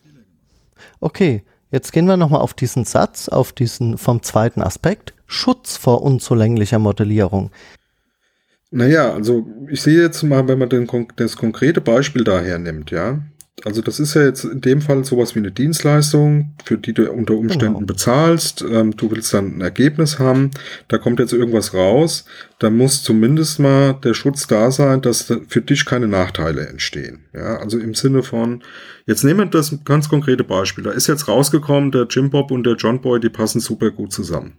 [1.01, 1.43] okay.
[1.71, 5.15] Jetzt gehen wir nochmal auf diesen Satz, auf diesen vom zweiten Aspekt.
[5.27, 7.51] Schutz vor unzulänglicher Modellierung.
[8.71, 13.21] Naja, also ich sehe jetzt mal, wenn man den, das konkrete Beispiel daher nimmt, ja.
[13.65, 17.13] Also das ist ja jetzt in dem Fall sowas wie eine Dienstleistung, für die du
[17.13, 17.87] unter Umständen Genau.
[17.87, 18.65] bezahlst.
[18.69, 20.51] Ähm, du willst dann ein Ergebnis haben,
[20.89, 22.25] da kommt jetzt irgendwas raus.
[22.59, 27.27] Da muss zumindest mal der Schutz da sein, dass da für dich keine Nachteile entstehen.
[27.35, 28.63] Ja, also im Sinne von,
[29.07, 30.83] jetzt nehmen wir das ganz konkrete Beispiel.
[30.83, 34.13] Da ist jetzt rausgekommen, der Jim Bob und der John Boy, die passen super gut
[34.13, 34.55] zusammen.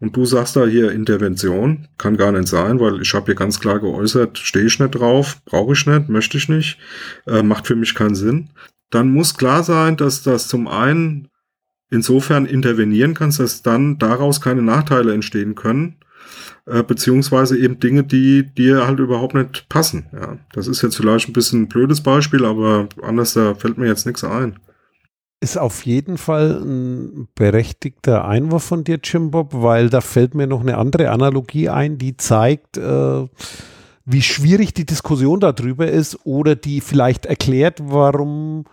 [0.00, 3.60] Und du sagst da hier Intervention, kann gar nicht sein, weil ich habe hier ganz
[3.60, 6.78] klar geäußert, stehe ich nicht drauf, brauche ich nicht, möchte ich nicht,
[7.26, 8.50] äh, macht für mich keinen Sinn.
[8.90, 11.28] Dann muss klar sein, dass das zum einen
[11.90, 15.96] insofern intervenieren kannst, dass dann daraus keine Nachteile entstehen können,
[16.66, 20.06] äh, beziehungsweise eben Dinge, die dir halt überhaupt nicht passen.
[20.12, 23.86] Ja, das ist jetzt vielleicht ein bisschen ein blödes Beispiel, aber anders da fällt mir
[23.86, 24.58] jetzt nichts ein.
[25.40, 30.48] Ist auf jeden Fall ein berechtigter Einwurf von dir, Jim Bob, weil da fällt mir
[30.48, 33.26] noch eine andere Analogie ein, die zeigt, äh,
[34.04, 38.64] wie schwierig die Diskussion darüber ist oder die vielleicht erklärt, warum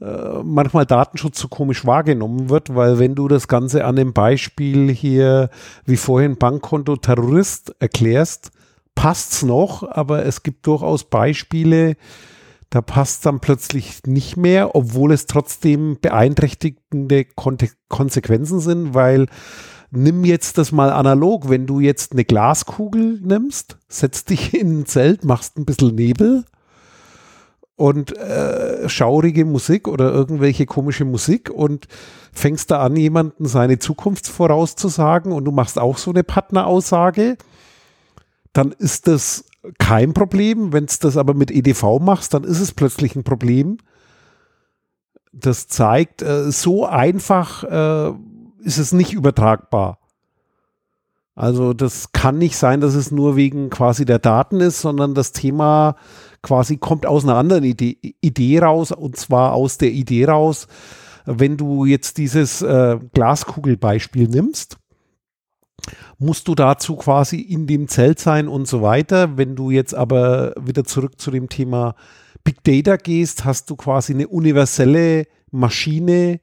[0.00, 4.92] äh, manchmal Datenschutz so komisch wahrgenommen wird, weil wenn du das Ganze an dem Beispiel
[4.92, 5.48] hier,
[5.86, 8.50] wie vorhin Bankkonto Terrorist erklärst,
[8.94, 11.96] passt's noch, aber es gibt durchaus Beispiele,
[12.70, 17.24] da passt dann plötzlich nicht mehr, obwohl es trotzdem beeinträchtigende
[17.88, 19.26] Konsequenzen sind, weil
[19.90, 24.86] nimm jetzt das mal analog, wenn du jetzt eine Glaskugel nimmst, setzt dich in ein
[24.86, 26.44] Zelt, machst ein bisschen Nebel
[27.76, 31.86] und äh, schaurige Musik oder irgendwelche komische Musik und
[32.32, 37.36] fängst da an, jemanden seine Zukunft vorauszusagen und du machst auch so eine Partneraussage,
[38.52, 39.44] dann ist das
[39.78, 40.72] kein Problem.
[40.72, 43.78] Wenn es das aber mit EDV machst, dann ist es plötzlich ein Problem.
[45.32, 48.12] Das zeigt, äh, so einfach äh,
[48.60, 49.98] ist es nicht übertragbar.
[51.34, 55.32] Also das kann nicht sein, dass es nur wegen quasi der Daten ist, sondern das
[55.32, 55.96] Thema
[56.42, 60.66] quasi kommt aus einer anderen Idee, Idee raus und zwar aus der Idee raus,
[61.26, 64.78] wenn du jetzt dieses äh, Glaskugelbeispiel nimmst,
[66.18, 69.36] musst du dazu quasi in dem Zelt sein und so weiter.
[69.36, 71.94] Wenn du jetzt aber wieder zurück zu dem Thema
[72.44, 76.40] Big Data gehst, hast du quasi eine universelle Maschine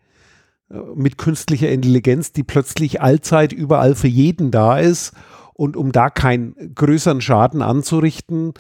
[0.70, 5.14] äh, mit künstlicher Intelligenz, die plötzlich allzeit überall für jeden da ist.
[5.54, 8.54] Und um da keinen größeren Schaden anzurichten,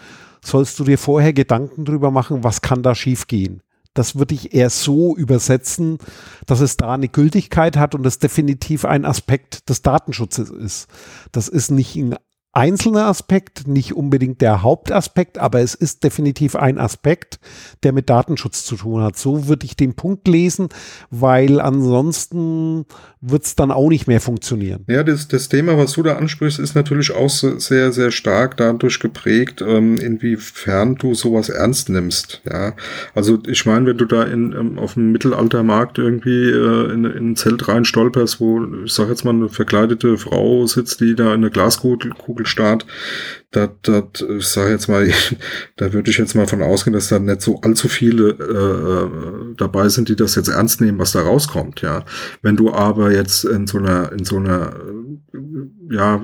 [0.44, 3.62] sollst du dir vorher Gedanken drüber machen, was kann da schiefgehen.
[3.94, 6.00] Das würde ich eher so übersetzen,
[6.46, 10.88] dass es da eine Gültigkeit hat und das definitiv ein Aspekt des Datenschutzes ist.
[11.32, 12.16] Das ist nicht ein
[12.54, 17.40] einzelner Aspekt, nicht unbedingt der Hauptaspekt, aber es ist definitiv ein Aspekt,
[17.82, 19.18] der mit Datenschutz zu tun hat.
[19.18, 20.70] So würde ich den Punkt lesen,
[21.10, 22.86] weil ansonsten
[23.22, 24.84] wird es dann auch nicht mehr funktionieren.
[24.88, 29.00] Ja, das, das Thema, was du da ansprichst, ist natürlich auch sehr, sehr stark dadurch
[29.00, 32.42] geprägt, ähm, inwiefern du sowas ernst nimmst.
[32.48, 32.74] Ja,
[33.16, 37.32] also ich meine, wenn du da in, ähm, auf dem Mittelaltermarkt irgendwie äh, in, in
[37.32, 41.28] ein Zelt rein stolperst, wo, ich sag jetzt mal, eine verkleidete Frau sitzt, die da
[41.28, 42.14] in eine Glaskugel
[42.44, 42.86] Kugel Glaskugelstark,
[43.52, 45.10] da, da, ich sage jetzt mal,
[45.76, 49.90] da würde ich jetzt mal von ausgehen, dass da nicht so allzu viele äh, dabei
[49.90, 51.82] sind, die das jetzt ernst nehmen, was da rauskommt.
[51.82, 52.04] Ja,
[52.42, 54.74] wenn du aber jetzt in so einer in so einer
[55.90, 56.22] ja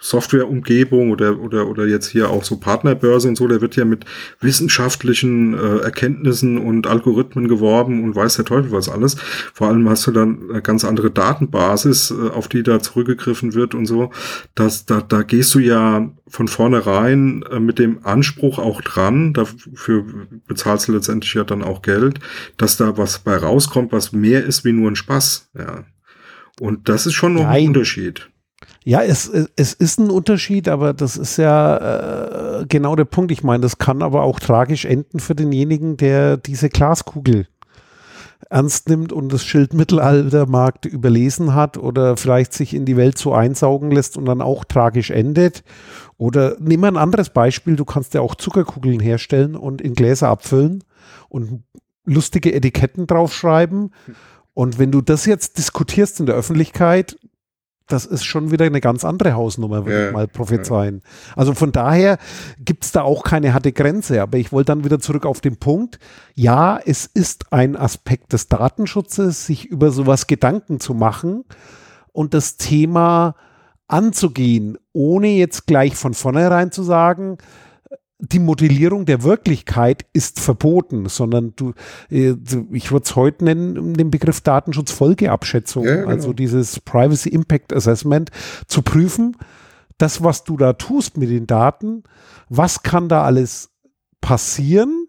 [0.00, 4.04] Softwareumgebung oder oder oder jetzt hier auch so Partnerbörse und so, der wird ja mit
[4.40, 9.16] wissenschaftlichen äh, Erkenntnissen und Algorithmen geworben und weiß der Teufel was alles.
[9.54, 13.74] Vor allem hast du dann eine ganz andere Datenbasis, äh, auf die da zurückgegriffen wird
[13.74, 14.10] und so.
[14.54, 20.04] Das, da, da gehst du ja von vornherein äh, mit dem Anspruch auch dran, dafür
[20.46, 22.20] bezahlst du letztendlich ja dann auch Geld,
[22.56, 25.50] dass da was bei rauskommt, was mehr ist wie nur ein Spaß.
[25.58, 25.84] Ja.
[26.60, 27.62] Und das ist schon noch Nein.
[27.62, 28.28] ein Unterschied.
[28.88, 33.30] Ja, es, es ist ein Unterschied, aber das ist ja äh, genau der Punkt.
[33.30, 37.48] Ich meine, das kann aber auch tragisch enden für denjenigen, der diese Glaskugel
[38.48, 43.34] ernst nimmt und das Schild Mittelaltermarkt überlesen hat oder vielleicht sich in die Welt so
[43.34, 45.64] einsaugen lässt und dann auch tragisch endet.
[46.16, 50.28] Oder nimm mal ein anderes Beispiel, du kannst ja auch Zuckerkugeln herstellen und in Gläser
[50.28, 50.82] abfüllen
[51.28, 51.62] und
[52.06, 53.92] lustige Etiketten draufschreiben.
[54.54, 57.18] Und wenn du das jetzt diskutierst in der Öffentlichkeit,
[57.88, 61.02] das ist schon wieder eine ganz andere Hausnummer, würde ja, ich mal prophezeien.
[61.02, 61.32] Ja.
[61.36, 62.18] Also von daher
[62.58, 64.22] gibt es da auch keine harte Grenze.
[64.22, 65.98] Aber ich wollte dann wieder zurück auf den Punkt.
[66.34, 71.44] Ja, es ist ein Aspekt des Datenschutzes, sich über sowas Gedanken zu machen
[72.12, 73.34] und das Thema
[73.88, 77.38] anzugehen, ohne jetzt gleich von vornherein zu sagen,
[78.20, 81.72] die Modellierung der Wirklichkeit ist verboten, sondern du,
[82.10, 82.34] äh,
[82.72, 86.08] ich würde es heute nennen, den Begriff Datenschutzfolgeabschätzung, ja, genau.
[86.08, 88.30] also dieses Privacy Impact Assessment,
[88.66, 89.36] zu prüfen,
[89.98, 92.04] das, was du da tust mit den Daten,
[92.48, 93.70] was kann da alles
[94.20, 95.07] passieren?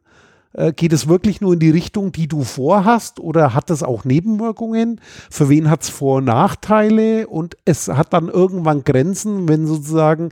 [0.54, 4.04] Äh, geht es wirklich nur in die Richtung, die du vorhast oder hat es auch
[4.04, 5.00] Nebenwirkungen?
[5.30, 7.28] Für wen hat es Vor- und Nachteile?
[7.28, 10.30] Und es hat dann irgendwann Grenzen, wenn sozusagen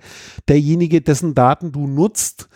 [0.47, 2.49] derjenige, dessen Daten du nutzt,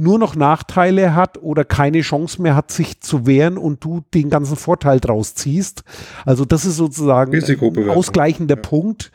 [0.00, 4.30] nur noch Nachteile hat oder keine Chance mehr hat, sich zu wehren und du den
[4.30, 5.82] ganzen Vorteil draus ziehst.
[6.24, 8.62] Also das ist sozusagen ein ausgleichender ja.
[8.62, 9.10] Punkt,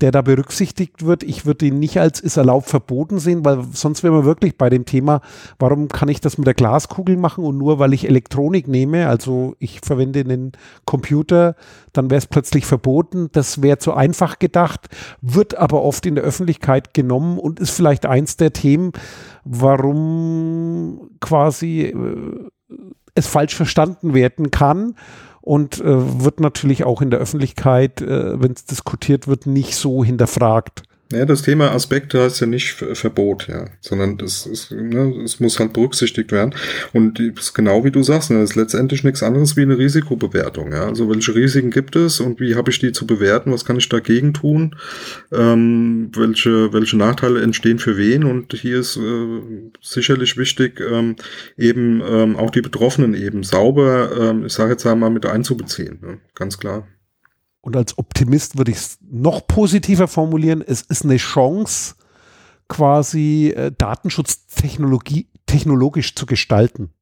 [0.00, 1.22] der da berücksichtigt wird.
[1.22, 4.70] Ich würde ihn nicht als ist erlaubt verboten sehen, weil sonst wären wir wirklich bei
[4.70, 5.20] dem Thema,
[5.58, 9.54] warum kann ich das mit der Glaskugel machen und nur weil ich Elektronik nehme, also
[9.58, 10.52] ich verwende einen
[10.84, 11.54] Computer,
[11.92, 13.28] dann wäre es plötzlich verboten.
[13.32, 14.88] Das wäre zu einfach gedacht,
[15.20, 18.92] wird aber oft in der Öffentlichkeit genommen und ist vielleicht eins der Themen,
[19.44, 22.50] warum quasi äh,
[23.14, 24.94] es falsch verstanden werden kann
[25.42, 30.02] und äh, wird natürlich auch in der Öffentlichkeit, äh, wenn es diskutiert wird, nicht so
[30.02, 30.84] hinterfragt.
[31.12, 35.58] Ja, das Thema Aspekte heißt ja nicht Verbot, ja, sondern das ist, ne, es muss
[35.60, 36.54] halt berücksichtigt werden.
[36.94, 40.72] Und ist genau wie du sagst, ne, das ist letztendlich nichts anderes wie eine Risikobewertung,
[40.72, 40.86] ja.
[40.86, 43.52] Also welche Risiken gibt es und wie habe ich die zu bewerten?
[43.52, 44.74] Was kann ich dagegen tun?
[45.30, 48.24] Ähm, welche, welche Nachteile entstehen für wen?
[48.24, 49.40] Und hier ist äh,
[49.82, 51.16] sicherlich wichtig, ähm,
[51.58, 56.18] eben ähm, auch die Betroffenen eben sauber, ähm, ich sage jetzt einmal, mit einzubeziehen, ne?
[56.34, 56.86] ganz klar.
[57.62, 60.62] Und als Optimist würde ich es noch positiver formulieren.
[60.66, 61.94] Es ist eine Chance,
[62.68, 66.92] quasi äh, Datenschutztechnologie technologisch zu gestalten.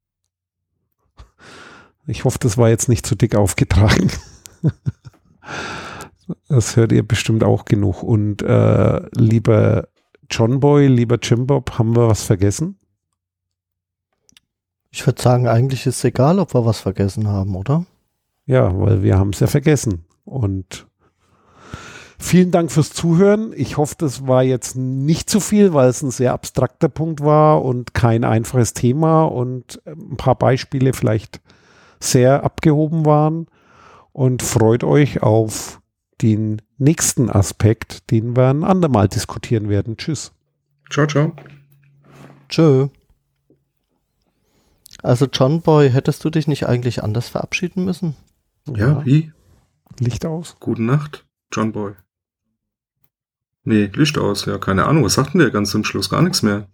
[2.07, 4.11] Ich hoffe, das war jetzt nicht zu dick aufgetragen.
[6.49, 8.03] das hört ihr bestimmt auch genug.
[8.03, 9.89] Und äh, lieber
[10.29, 12.79] John Boy, lieber Jim Bob, haben wir was vergessen?
[14.91, 17.87] Ich würde sagen, eigentlich ist es egal, ob wir was vergessen haben, oder?
[18.45, 20.05] Ja, weil wir haben es ja vergessen.
[20.25, 20.87] Und
[22.19, 23.53] vielen Dank fürs Zuhören.
[23.55, 27.65] Ich hoffe, das war jetzt nicht zu viel, weil es ein sehr abstrakter Punkt war
[27.65, 31.41] und kein einfaches Thema und ein paar Beispiele vielleicht
[31.99, 33.47] sehr abgehoben waren.
[34.13, 35.81] Und freut euch auf
[36.21, 39.97] den nächsten Aspekt, den wir ein andermal diskutieren werden.
[39.97, 40.33] Tschüss.
[40.91, 41.33] Ciao, ciao.
[42.49, 42.89] Tschö.
[45.03, 48.17] Also John Boy, hättest du dich nicht eigentlich anders verabschieden müssen?
[48.67, 49.07] Ja, ja.
[49.07, 49.33] wie?
[50.01, 50.57] Licht aus.
[50.59, 51.93] Gute Nacht, John Boy.
[53.65, 55.05] Nee, Licht aus, ja, keine Ahnung.
[55.05, 56.09] Was sagt denn der ganz zum Schluss?
[56.09, 56.67] Gar nichts mehr.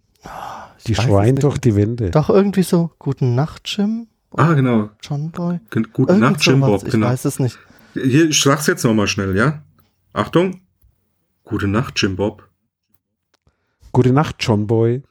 [0.87, 2.11] Die schreien doch die Wände.
[2.13, 4.07] Doch irgendwie so, guten Nacht, Jim.
[4.31, 4.91] Ah, genau.
[5.03, 5.59] John Boy.
[5.71, 7.07] Guten Irgendwie Nacht, Jim Bob, ich genau.
[7.07, 7.59] Ich weiß es nicht.
[7.95, 9.63] Hier, ich sag's jetzt nochmal schnell, ja?
[10.13, 10.61] Achtung.
[11.45, 12.49] Gute Nacht, Jim Bob.
[13.93, 15.03] Gute Nacht, John Boy.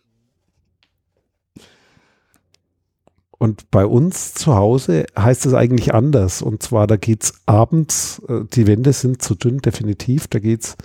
[3.46, 6.42] Und bei uns zu Hause heißt es eigentlich anders.
[6.42, 10.26] Und zwar, da geht es abends, äh, die Wände sind zu dünn, definitiv.
[10.28, 10.76] Da geht's.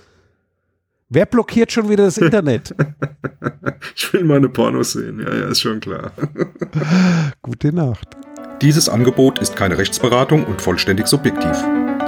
[1.09, 2.75] Wer blockiert schon wieder das Internet?
[3.95, 6.11] ich will meine Pornos sehen, ja, ja, ist schon klar.
[7.41, 8.15] Gute Nacht.
[8.61, 11.57] Dieses Angebot ist keine Rechtsberatung und vollständig subjektiv.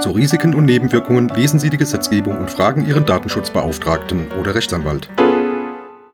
[0.00, 5.10] Zu Risiken und Nebenwirkungen lesen Sie die Gesetzgebung und fragen Ihren Datenschutzbeauftragten oder Rechtsanwalt.